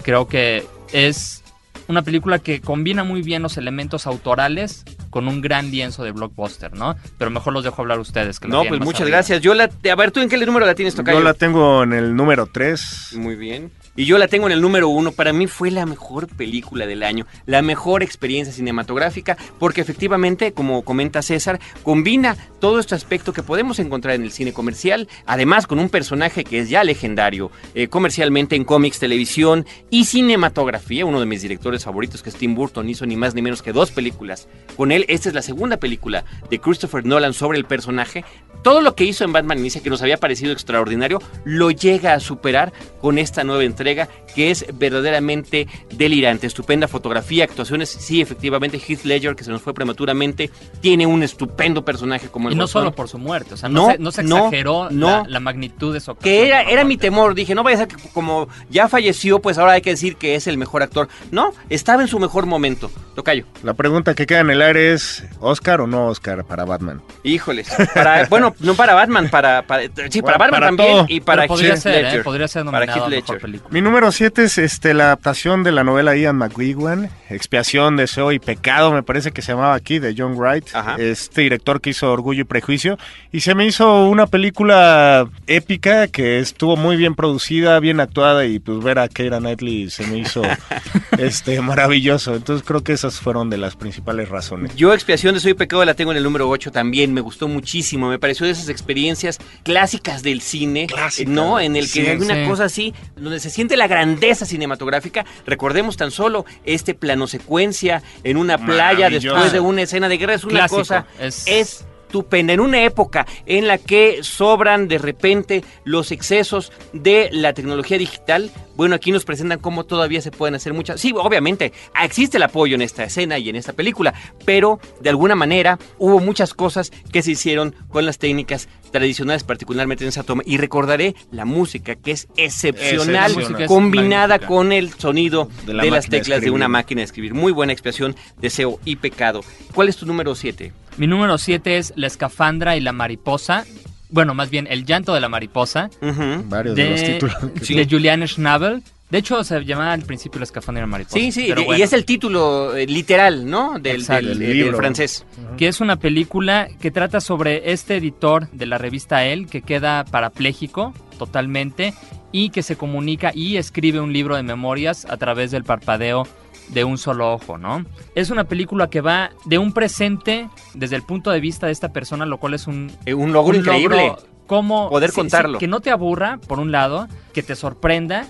[0.02, 1.44] creo que es
[1.86, 4.84] una película que combina muy bien los elementos autorales
[5.16, 6.94] con un gran lienzo de blockbuster, ¿no?
[7.16, 8.38] Pero mejor los dejo hablar ustedes.
[8.38, 9.16] Que No, pues muchas arriba.
[9.16, 9.40] gracias.
[9.40, 11.16] Yo la, a ver, ¿tú en qué número la tienes, Tocayo?
[11.16, 13.14] Yo la tengo en el número 3.
[13.14, 13.70] Muy bien.
[13.98, 15.10] Y yo la tengo en el número uno.
[15.10, 20.82] Para mí fue la mejor película del año, la mejor experiencia cinematográfica, porque efectivamente, como
[20.82, 25.78] comenta César, combina todo este aspecto que podemos encontrar en el cine comercial, además con
[25.78, 31.06] un personaje que es ya legendario eh, comercialmente en cómics, televisión y cinematografía.
[31.06, 33.72] Uno de mis directores favoritos, que es Tim Burton, hizo ni más ni menos que
[33.72, 34.46] dos películas.
[34.76, 38.26] Con él, esta es la segunda película de Christopher Nolan sobre el personaje.
[38.62, 42.20] Todo lo que hizo en Batman Inicia, que nos había parecido extraordinario, lo llega a
[42.20, 43.85] superar con esta nueva entrega
[44.34, 46.46] que es verdaderamente delirante.
[46.46, 47.88] Estupenda fotografía, actuaciones.
[47.88, 52.54] Sí, efectivamente, Heath Ledger, que se nos fue prematuramente, tiene un estupendo personaje como el
[52.54, 52.82] Y no Guasón.
[52.82, 55.22] solo por su muerte, o sea, no, No, se, no se no, exageró no.
[55.22, 56.34] La, la magnitud de su actuación.
[56.34, 59.58] Que era, era mi temor, dije, no vaya a ser que como ya falleció, pues
[59.58, 61.08] ahora hay que decir que es el mejor actor.
[61.30, 62.90] No, estaba en su mejor momento.
[63.14, 63.44] Tocayo.
[63.62, 67.00] La pregunta que queda en el aire es, ¿Oscar o no Oscar para Batman?
[67.22, 67.68] Híjoles.
[67.94, 69.88] Para, bueno, no para Batman, para, para sí,
[70.22, 71.06] para Bueno, Batman para también todo.
[71.08, 72.02] y para Heath ser, ¿eh?
[72.02, 72.22] Ledger.
[72.24, 73.40] Podría ser para nominado Heath Ledger.
[73.40, 73.70] película.
[73.76, 78.38] Mi número 7 es este, la adaptación de la novela Ian McEwan, Expiación, Deseo y
[78.38, 80.96] Pecado, me parece que se llamaba aquí, de John Wright, Ajá.
[80.98, 82.96] este director que hizo Orgullo y Prejuicio.
[83.32, 88.60] Y se me hizo una película épica que estuvo muy bien producida, bien actuada y
[88.60, 90.40] pues ver a Keira Knightley se me hizo
[91.18, 92.34] este maravilloso.
[92.34, 94.74] Entonces creo que esas fueron de las principales razones.
[94.74, 98.08] Yo Expiación de Soy Pecado la tengo en el número 8 también, me gustó muchísimo,
[98.08, 100.86] me pareció de esas experiencias clásicas del cine,
[101.26, 101.60] ¿no?
[101.60, 102.48] En el que Sí, hay una sí.
[102.48, 105.24] cosa así, donde se siente la grandeza cinematográfica.
[105.46, 110.34] Recordemos tan solo este plano secuencia en una playa después de una escena de guerra,
[110.34, 110.80] es una Clásico.
[110.82, 111.86] cosa Es-
[112.16, 117.98] estupenda, en una época en la que sobran de repente los excesos de la tecnología
[117.98, 121.00] digital, bueno, aquí nos presentan cómo todavía se pueden hacer muchas.
[121.00, 124.14] Sí, obviamente, existe el apoyo en esta escena y en esta película,
[124.44, 130.04] pero de alguna manera hubo muchas cosas que se hicieron con las técnicas tradicionales, particularmente
[130.04, 130.42] en esa toma.
[130.46, 133.34] Y recordaré la música, que es excepcional,
[133.66, 137.34] combinada con el sonido De de, la las de teclas de una máquina de escribir.
[137.34, 139.42] Muy buena expiación, deseo y pecado.
[139.74, 140.72] ¿Cuál es tu número 7?
[140.98, 143.64] Mi número 7 es La escafandra y la mariposa.
[144.08, 145.90] Bueno, más bien El llanto de la mariposa.
[146.00, 147.36] Varios de, los títulos.
[147.68, 148.82] de Julian Schnabel.
[149.10, 151.18] De hecho, se llamaba al principio La escafandra mariposa.
[151.18, 153.78] Sí, sí, pero y- y es el título eh, literal, ¿no?
[153.78, 154.28] Del, Exacto.
[154.28, 154.76] del- Del del libro.
[154.78, 155.24] francés.
[155.56, 160.04] que es una película que trata sobre este editor de la revista El que queda
[160.04, 161.94] parapléjico totalmente
[162.32, 166.26] y que se comunica y escribe un libro de memorias a través del parpadeo
[166.68, 167.84] de un solo ojo, ¿no?
[168.14, 171.92] Es una película que va de un presente desde el punto de vista de esta
[171.92, 174.14] persona, lo cual es un, Eh, un logro increíble.
[174.46, 175.58] cómo Poder sí, sí, contarlo.
[175.58, 178.26] que no te aburra, por un lado, que te sorprenda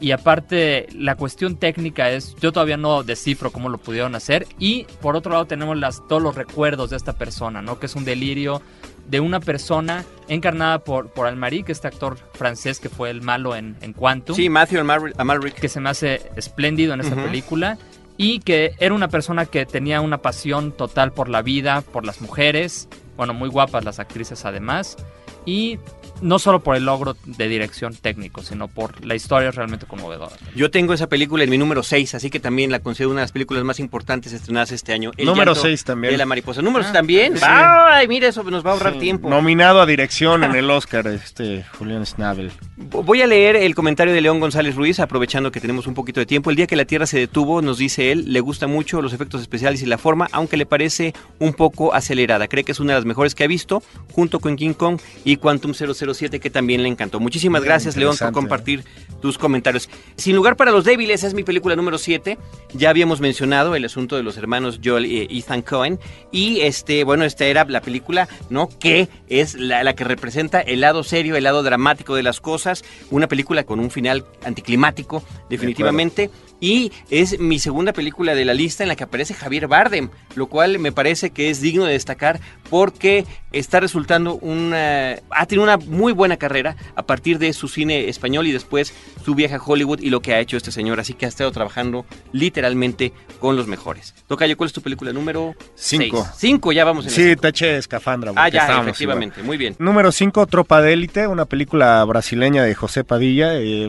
[0.00, 4.46] y aparte, la cuestión técnica es, yo todavía no descifro cómo lo pudieron hacer.
[4.58, 7.78] Y por otro lado tenemos las, todos los recuerdos de esta persona, ¿no?
[7.78, 8.60] Que es un delirio
[9.08, 13.76] de una persona encarnada por, por Almaric, este actor francés que fue el malo en,
[13.80, 14.36] en Quantum.
[14.36, 14.80] Sí, Matthew
[15.16, 15.54] Amalric.
[15.54, 17.24] Que se me hace espléndido en esa Ujú.
[17.24, 17.78] película.
[18.18, 22.20] Y que era una persona que tenía una pasión total por la vida, por las
[22.20, 22.88] mujeres.
[23.16, 24.96] Bueno, muy guapas las actrices además.
[25.44, 25.78] Y
[26.20, 30.34] no solo por el logro de dirección técnico, sino por la historia realmente conmovedora.
[30.54, 33.24] Yo tengo esa película en mi número 6, así que también la considero una de
[33.24, 35.10] las películas más importantes estrenadas este año.
[35.16, 36.12] El Número llanto seis también.
[36.12, 36.62] De la mariposa.
[36.62, 37.36] Números también.
[37.36, 37.44] sí.
[37.46, 39.28] Ay, mira, eso nos va a ahorrar Sí, tiempo.
[39.28, 42.50] Nominado a dirección en el Oscar, este Julián Schnabel.
[42.76, 46.26] Voy a leer el comentario de León González Ruiz, aprovechando que tenemos un poquito de
[46.26, 46.50] tiempo.
[46.50, 49.40] El día que la Tierra se detuvo, nos dice él, le gusta mucho los efectos
[49.40, 52.48] especiales y la forma, aunque le parece un poco acelerada.
[52.48, 55.36] Cree que es una de las mejores que ha visto, junto con King Kong y
[55.36, 55.74] Quantum
[56.14, 57.20] 007, que también le encantó.
[57.20, 58.84] Muchísimas Muy gracias, León, por compartir
[59.20, 59.88] tus comentarios.
[60.16, 62.38] Sin lugar para los débiles, es mi película número 7.
[62.74, 65.98] Ya habíamos mencionado el asunto de los hermanos Joel y Ethan Cohen.
[66.30, 68.68] Y este, bueno, esta era la película, ¿no?
[68.78, 72.84] Que es la, la que representa el lado serio, el lado dramático de las cosas.
[73.10, 76.30] Una película con un final anticlimático, definitivamente.
[76.60, 80.46] Y es mi segunda película de la lista en la que aparece Javier Bardem, lo
[80.46, 82.40] cual me parece que es digno de destacar
[82.70, 85.16] porque está resultando una...
[85.30, 88.94] ha tenido una muy buena carrera a partir de su cine español y después
[89.24, 90.98] su viaje a Hollywood y lo que ha hecho este señor.
[90.98, 94.14] Así que ha estado trabajando literalmente con los mejores.
[94.26, 96.22] Tocayo, ¿cuál es tu película número Cinco.
[96.24, 96.36] seis?
[96.36, 98.32] Cinco, ya vamos en Sí, taché escafandra.
[98.34, 99.76] Ah, ya, efectivamente, muy bien.
[99.78, 103.88] Número 5, Tropa de Élite, una película brasileña de José Padilla, eh,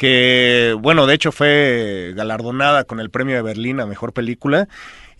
[0.00, 4.66] que, bueno, de hecho fue galardonada con el premio de Berlín a Mejor Película,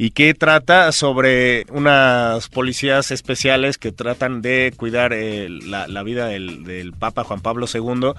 [0.03, 6.27] y que trata sobre unas policías especiales que tratan de cuidar eh, la, la vida
[6.27, 8.13] del, del Papa Juan Pablo II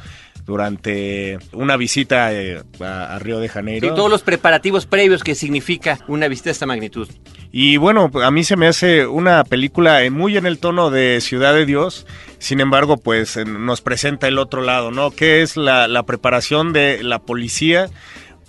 [0.45, 3.89] durante una visita eh, a, a Río de Janeiro.
[3.89, 7.09] Sí, todos los preparativos previos que significa una visita de esta magnitud.
[7.51, 11.19] Y bueno, a mí se me hace una película eh, muy en el tono de
[11.19, 12.05] Ciudad de Dios,
[12.37, 15.09] sin embargo, pues nos presenta el otro lado, ¿no?
[15.09, 17.89] Que es la, la preparación de la policía,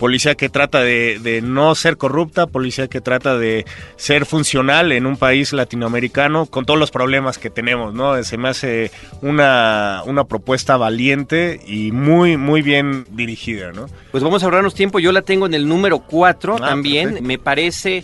[0.03, 5.05] policía que trata de, de no ser corrupta, policía que trata de ser funcional en
[5.05, 8.21] un país latinoamericano con todos los problemas que tenemos, ¿no?
[8.25, 8.91] Se me hace
[9.21, 13.85] una, una propuesta valiente y muy, muy bien dirigida, ¿no?
[14.11, 14.99] Pues vamos a ahorrarnos tiempo.
[14.99, 17.03] Yo la tengo en el número 4 Ah, también.
[17.05, 17.25] perfecto.
[17.29, 18.03] Me parece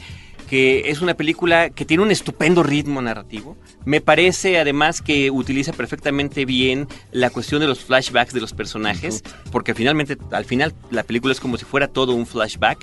[0.49, 3.55] que es una película que tiene un estupendo ritmo narrativo.
[3.85, 9.23] Me parece además que utiliza perfectamente bien la cuestión de los flashbacks de los personajes,
[9.51, 12.79] porque finalmente al final la película es como si fuera todo un flashback.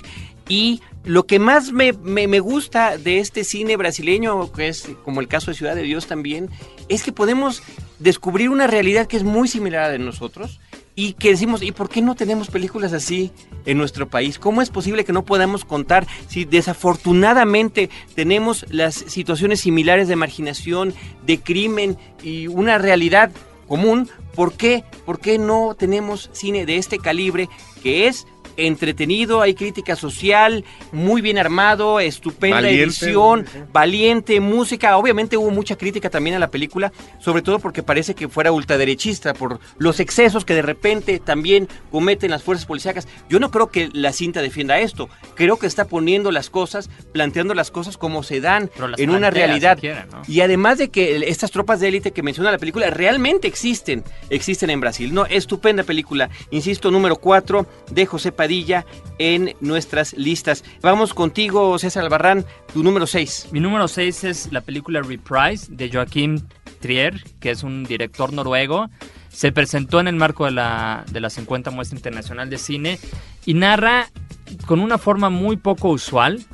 [0.49, 5.19] Y lo que más me, me- me gusta de este cine brasileño, que es como
[5.19, 6.49] el caso de Ciudad de Dios también,
[6.87, 7.61] es que podemos
[7.99, 10.61] descubrir una realidad que es muy similar a la de nosotros
[10.99, 13.31] y que decimos, ¿y por qué no tenemos películas así
[13.67, 14.39] en nuestro país?
[14.39, 20.95] ¿Cómo es posible que no podamos contar si desafortunadamente tenemos las situaciones similares de marginación,
[21.23, 23.29] de crimen y una realidad
[23.67, 24.09] común?
[24.33, 24.83] ¿Por qué?
[25.05, 27.47] ¿Por qué no tenemos cine de este calibre
[27.83, 28.25] que es
[28.57, 32.83] entretenido, hay crítica social, muy bien armado, estupenda Valiente.
[32.83, 34.97] edición, valiente, música.
[34.97, 39.33] Obviamente hubo mucha crítica también a la película, sobre todo porque parece que fuera ultraderechista
[39.33, 43.07] por los excesos que de repente también cometen las fuerzas policíacas.
[43.29, 45.09] Yo no creo que la cinta defienda esto.
[45.35, 49.77] Creo que está poniendo las cosas, planteando las cosas como se dan en una realidad.
[50.27, 54.69] Y además de que estas tropas de élite que menciona la película realmente existen, existen
[54.69, 55.13] en Brasil.
[55.13, 58.46] No, estupenda película, insisto, número 4 de José Padilla
[59.19, 60.63] en nuestras listas.
[60.81, 63.49] Vamos contigo, César Albarrán, tu número 6.
[63.51, 66.39] Mi número 6 es la película Reprise de Joachim
[66.79, 68.89] Trier, que es un director noruego.
[69.29, 72.99] Se presentó en el marco de la, de la 50 Muestra Internacional de Cine
[73.45, 74.09] y narra
[74.65, 76.45] con una forma muy poco usual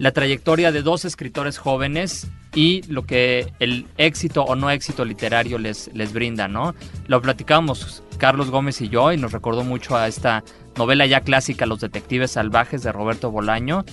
[0.00, 5.58] la trayectoria de dos escritores jóvenes y lo que el éxito o no éxito literario
[5.58, 6.74] les, les brinda, ¿no?
[7.06, 10.42] Lo platicábamos Carlos Gómez y yo y nos recordó mucho a esta
[10.76, 13.84] novela ya clásica Los Detectives Salvajes de Roberto Bolaño.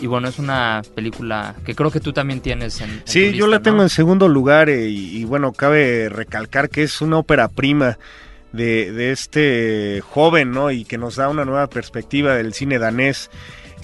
[0.00, 3.46] Y bueno, es una película que creo que tú también tienes en, en Sí, yo
[3.46, 3.62] lista, la ¿no?
[3.62, 7.98] tengo en segundo lugar eh, y, y bueno, cabe recalcar que es una ópera prima
[8.52, 10.70] de, de este joven, ¿no?
[10.70, 13.30] Y que nos da una nueva perspectiva del cine danés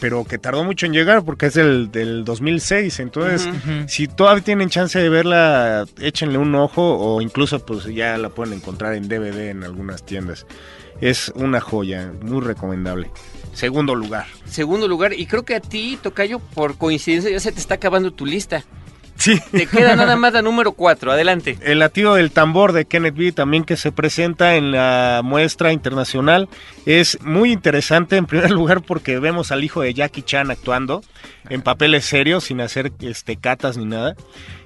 [0.02, 2.98] pero que tardó mucho en llegar porque es del, del 2006.
[2.98, 3.48] Entonces,
[3.86, 8.54] si todavía tienen chance de verla, échenle un ojo o incluso pues ya la pueden
[8.54, 10.44] encontrar en DVD en algunas tiendas.
[11.00, 13.12] Es una joya, muy recomendable.
[13.52, 14.26] Segundo lugar.
[14.44, 18.12] Segundo lugar, y creo que a ti, Tocayo, por coincidencia ya se te está acabando
[18.12, 18.64] tu lista.
[19.22, 19.40] Sí.
[19.52, 21.56] Te queda nada más la número 4, adelante.
[21.62, 26.48] El latido del tambor de Kenneth B también que se presenta en la muestra internacional
[26.86, 31.04] es muy interesante en primer lugar porque vemos al hijo de Jackie Chan actuando
[31.48, 34.16] en papeles serios sin hacer este catas ni nada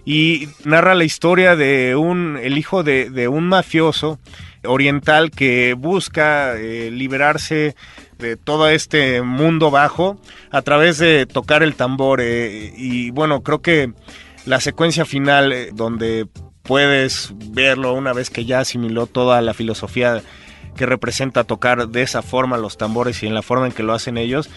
[0.07, 4.19] y narra la historia de un el hijo de, de un mafioso
[4.65, 7.77] oriental que busca eh, liberarse
[8.19, 10.19] de todo este mundo bajo
[10.51, 13.93] a través de tocar el tambor eh, y bueno creo que
[14.47, 16.27] la secuencia final eh, donde
[16.63, 20.23] puedes verlo una vez que ya asimiló toda la filosofía
[20.77, 23.93] que representa tocar de esa forma los tambores y en la forma en que lo
[23.93, 24.49] hacen ellos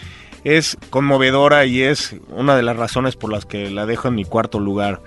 [0.44, 4.24] es conmovedora y es una de las razones por las que la dejo en mi
[4.24, 5.02] cuarto lugar.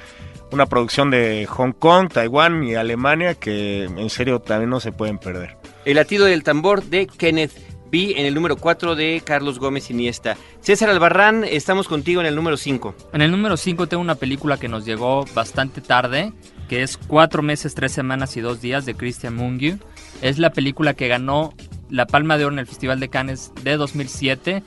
[0.51, 5.17] Una producción de Hong Kong, Taiwán y Alemania que en serio también no se pueden
[5.17, 5.57] perder.
[5.85, 7.51] El latido del tambor de Kenneth
[7.93, 10.35] B en el número 4 de Carlos Gómez Iniesta.
[10.61, 12.95] César Albarrán, estamos contigo en el número 5.
[13.13, 16.33] En el número 5 tengo una película que nos llegó bastante tarde,
[16.67, 19.77] que es Cuatro meses, tres semanas y dos días de Christian Mungiu.
[20.23, 21.53] Es la película que ganó
[21.91, 24.63] la Palma de Oro en el Festival de Cannes de 2007.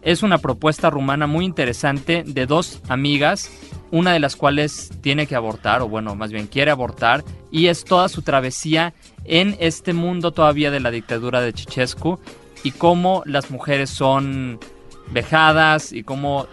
[0.00, 3.50] Es una propuesta rumana muy interesante de dos amigas,
[3.90, 7.84] una de las cuales tiene que abortar, o bueno, más bien quiere abortar, y es
[7.84, 8.94] toda su travesía
[9.26, 12.18] en este mundo todavía de la dictadura de Ceausescu
[12.62, 14.58] y cómo las mujeres son
[15.12, 16.46] vejadas y cómo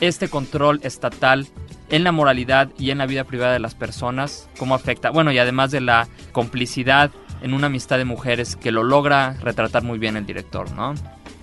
[0.00, 1.46] este control estatal
[1.90, 5.38] en la moralidad y en la vida privada de las personas, cómo afecta, bueno, y
[5.38, 7.10] además de la complicidad
[7.42, 10.94] en una amistad de mujeres que lo logra retratar muy bien el director, ¿no?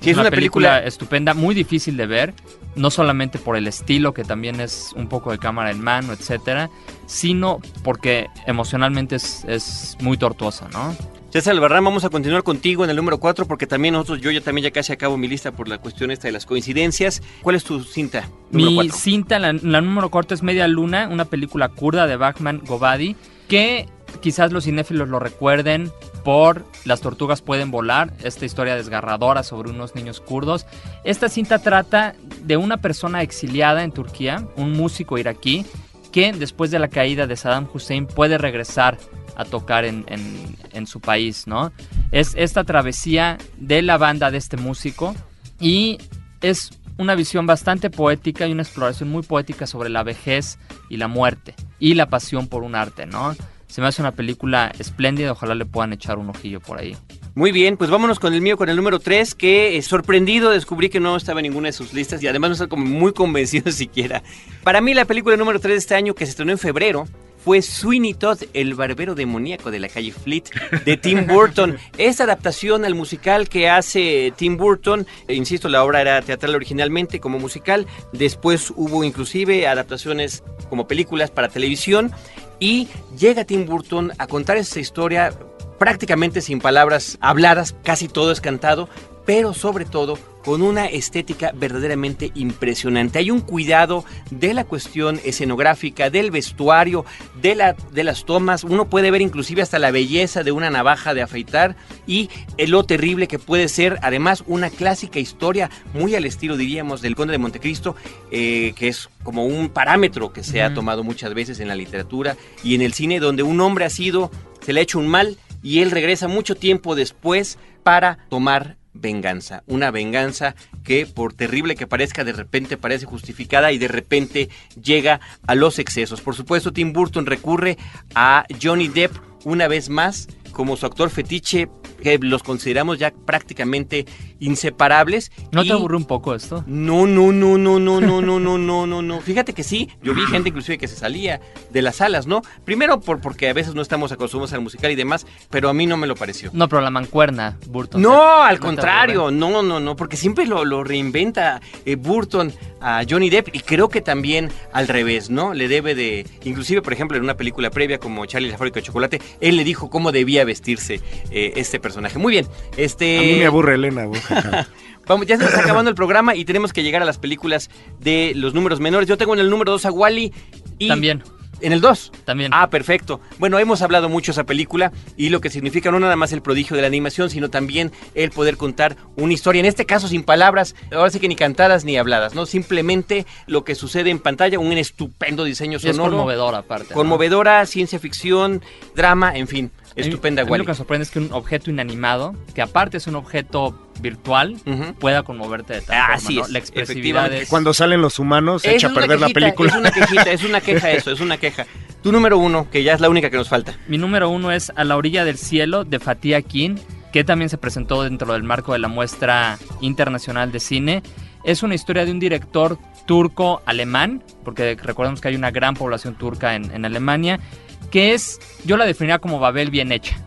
[0.01, 2.33] Sí, es una película- estupenda, muy difícil de ver,
[2.75, 6.69] no solamente por el estilo, que también es un poco de cámara en mano, etcétera,
[7.07, 10.95] sino porque emocionalmente es, es muy tortuosa, ¿no?
[11.35, 14.39] César Albarrán, vamos a continuar contigo en el número 4 porque también nosotros, yo ya
[14.39, 17.21] también ya casi acabo mi lista por la cuestión esta de las coincidencias.
[17.41, 18.29] ¿Cuál es tu cinta?
[18.51, 18.95] Número Mi 4.
[18.97, 23.17] cinta, la, la número cuarto es Media Luna, una película kurda de Bachman Gobadi,
[23.49, 23.89] que
[24.21, 25.91] quizás los cinéfilos lo recuerden
[26.23, 30.65] por Las tortugas pueden volar, esta historia desgarradora sobre unos niños kurdos.
[31.03, 35.65] Esta cinta trata de una persona exiliada en Turquía, un músico iraquí,
[36.13, 38.97] que después de la caída de Saddam Hussein puede regresar
[39.35, 41.71] a tocar en, en- su país, ¿no?
[42.11, 45.15] Es esta travesía de la banda de este músico
[45.59, 45.97] y
[46.41, 50.57] es una visión bastante poética y una exploración muy poética sobre la vejez
[50.89, 53.35] y la muerte y la pasión por un arte, ¿no?
[53.67, 56.95] Se me hace una película espléndida, ojalá le puedan echar un ojillo por ahí.
[57.37, 60.87] Muy bien, pues vámonos con el mío, con el número 3, que eh, sorprendido descubrí
[60.87, 63.73] que no estaba en ninguna de sus listas y además no está como muy convencido
[63.73, 64.23] siquiera.
[64.63, 67.09] Para mí la película número 3 de este año, que se estrenó en febrero,
[67.43, 70.45] fue Sweeney Todd, el barbero demoníaco de la calle Fleet,
[70.85, 71.77] de Tim Burton.
[71.97, 77.19] Esta adaptación al musical que hace Tim Burton, eh, insisto, la obra era teatral originalmente
[77.19, 82.13] como musical, después hubo inclusive adaptaciones como películas para televisión
[82.61, 82.87] y
[83.19, 85.33] llega Tim Burton a contar esta historia
[85.77, 88.89] prácticamente sin palabras habladas, casi todo es cantado,
[89.25, 93.17] pero sobre todo con una estética verdaderamente impresionante.
[93.17, 97.03] Hay un cuidado de la cuestión escenográfica, del vestuario,
[97.41, 98.63] de, la, de las tomas.
[98.63, 103.27] Uno puede ver inclusive hasta la belleza de una navaja de afeitar y lo terrible
[103.27, 107.95] que puede ser, además, una clásica historia muy al estilo, diríamos, del Conde de Montecristo,
[108.29, 112.37] eh, que es como un parámetro que se ha tomado muchas veces en la literatura
[112.63, 114.29] y en el cine, donde un hombre ha sido,
[114.61, 119.63] se le ha hecho un mal y él regresa mucho tiempo después para tomar venganza.
[119.65, 120.53] Una venganza
[120.83, 124.49] que, por terrible que parezca, de repente parece justificada y de repente
[124.79, 126.21] llega a los excesos.
[126.21, 127.79] Por supuesto, Tim Burton recurre
[128.13, 131.67] a Johnny Depp una vez más como su actor fetiche,
[132.01, 134.05] que los consideramos ya prácticamente
[134.39, 135.31] inseparables.
[135.51, 136.63] ¿No y- te aburre un poco esto?
[136.67, 139.21] no, no, no, no, no, no, no, no, no, no, no.
[139.21, 141.39] Fíjate que sí, yo vi gente inclusive que se salía
[141.71, 142.41] de las salas, ¿no?
[142.63, 145.85] Primero por, porque a veces no estamos acostumbrados al musical y demás, pero a mí
[145.85, 146.49] no me lo pareció.
[146.53, 148.01] No, pero la mancuerna, Burton.
[148.01, 153.29] No, al contrario, no, no, no, porque siempre lo, lo reinventa eh, Burton a Johnny
[153.29, 155.53] Depp y creo que también al revés, ¿no?
[155.53, 158.85] Le debe de, inclusive por ejemplo en una película previa como Charlie la fábrica de
[158.85, 162.17] chocolate, él le dijo cómo debía vestirse eh, este personaje.
[162.19, 163.17] Muy bien, este...
[163.17, 164.07] A mí me aburre Elena.
[165.07, 167.69] Vamos, ya se nos está acabando el programa y tenemos que llegar a las películas
[167.99, 169.07] de los números menores.
[169.07, 170.33] Yo tengo en el número 2 a Wally
[170.79, 171.23] y También.
[171.61, 172.11] En el 2.
[172.25, 172.51] También.
[172.53, 173.21] Ah, perfecto.
[173.39, 176.41] Bueno, hemos hablado mucho de esa película y lo que significa no nada más el
[176.41, 180.23] prodigio de la animación, sino también el poder contar una historia, en este caso sin
[180.23, 182.45] palabras, ahora sí que ni cantadas ni habladas, ¿no?
[182.45, 186.17] Simplemente lo que sucede en pantalla, un estupendo diseño Y es sonoro.
[186.17, 186.89] conmovedora aparte.
[186.89, 186.95] ¿no?
[186.95, 188.61] Conmovedora, ciencia ficción,
[188.93, 189.71] drama, en fin.
[189.95, 190.61] Estupenda, a mí Wally.
[190.61, 194.57] lo que me sorprende es que un objeto inanimado, que aparte es un objeto virtual,
[194.99, 196.45] pueda conmoverte de tal Ah, forma, así ¿no?
[196.45, 197.47] es, La expresividad es...
[197.49, 199.69] Cuando salen los humanos, se echa a es una perder la quejita, película.
[199.71, 201.65] Es una quejita, es una queja eso, es una queja.
[202.03, 203.73] Tu número uno, que ya es la única que nos falta.
[203.87, 206.79] Mi número uno es A la orilla del cielo de Fatih Akin,
[207.13, 211.03] que también se presentó dentro del marco de la muestra internacional de cine.
[211.45, 216.55] Es una historia de un director turco-alemán, porque recordemos que hay una gran población turca
[216.55, 217.39] en, en Alemania,
[217.85, 220.17] que es, yo la definiría como Babel bien hecha.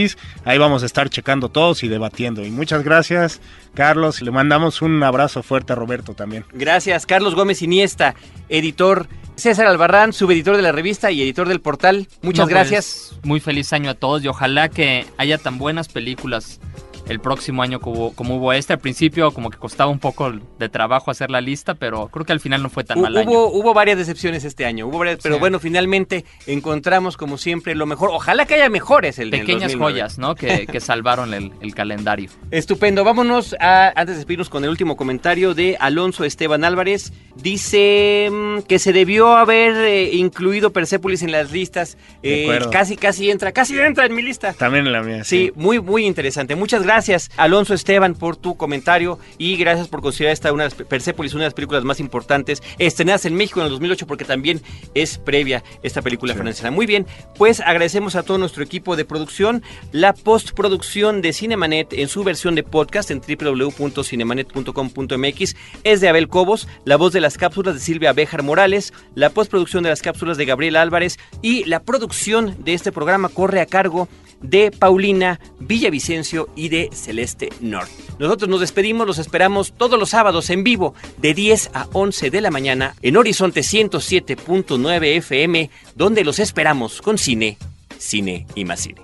[0.44, 2.44] ahí vamos a estar checando todos y debatiendo.
[2.44, 3.40] Y muchas gracias,
[3.74, 6.44] Carlos, le mandamos un abrazo fuerte a Roberto también.
[6.52, 8.14] Gracias, Carlos Gómez Iniesta,
[8.48, 9.06] editor.
[9.36, 12.06] César Albarrán, subeditor de la revista y editor del portal.
[12.22, 13.16] Muchas No, pues, gracias.
[13.24, 16.60] muy feliz año a todos y ojalá que haya tan buenas películas
[17.08, 18.72] el próximo año como, como hubo este.
[18.72, 22.32] Al principio como que costaba un poco de trabajo hacer la lista, pero creo que
[22.32, 23.30] al final no fue tan mal año.
[23.30, 25.40] Hubo, hubo varias decepciones este año, hubo varias- pero Sí.
[25.40, 28.10] bueno, finalmente encontramos como siempre lo mejor.
[28.12, 29.92] Ojalá que haya mejores el Pequeñas 2009.
[29.92, 30.34] joyas, ¿no?
[30.34, 32.30] Que, que salvaron el, el calendario.
[32.50, 37.12] Estupendo, vámonos a, antes de despedirnos con el último comentario de Alonso Esteban Álvarez.
[37.36, 41.98] Dice mm, que se debió haber eh, incluido Persepolis en las listas.
[42.22, 44.54] Eh, casi, casi entra, casi entra en mi lista.
[44.54, 45.24] También en la mía.
[45.24, 46.56] Sí, muy, muy interesante.
[46.56, 46.93] Muchas gracias,
[47.36, 51.48] Alonso Esteban, por tu comentario y gracias por considerar esta una de Persepolis una de
[51.48, 54.62] las películas más importantes estrenadas en México en el 2008 porque también
[54.94, 56.70] es previa esta película francesa.
[56.70, 57.04] Muy bien,
[57.36, 62.54] pues agradecemos a todo nuestro equipo de producción, la postproducción de Cinemanet en su versión
[62.54, 68.12] de podcast en www.cinemanet.com.mx es de Abel Cobos, la voz de las cápsulas de Silvia
[68.12, 72.92] Béjar Morales, la postproducción de las cápsulas de Gabriel Álvarez y la producción de este
[72.92, 74.08] programa corre a cargo
[74.44, 77.90] de Paulina Villavicencio y de Celeste North.
[78.18, 82.40] Nosotros nos despedimos, los esperamos todos los sábados en vivo de 10 a 11 de
[82.40, 87.56] la mañana en Horizonte 107.9 FM, donde los esperamos con cine,
[87.98, 89.00] cine y más cine.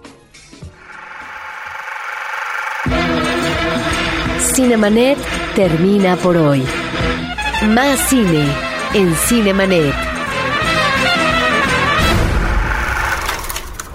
[4.54, 5.18] Cinemanet
[5.54, 6.62] termina por hoy.
[7.68, 8.44] Más cine
[8.94, 10.09] en Cinemanet.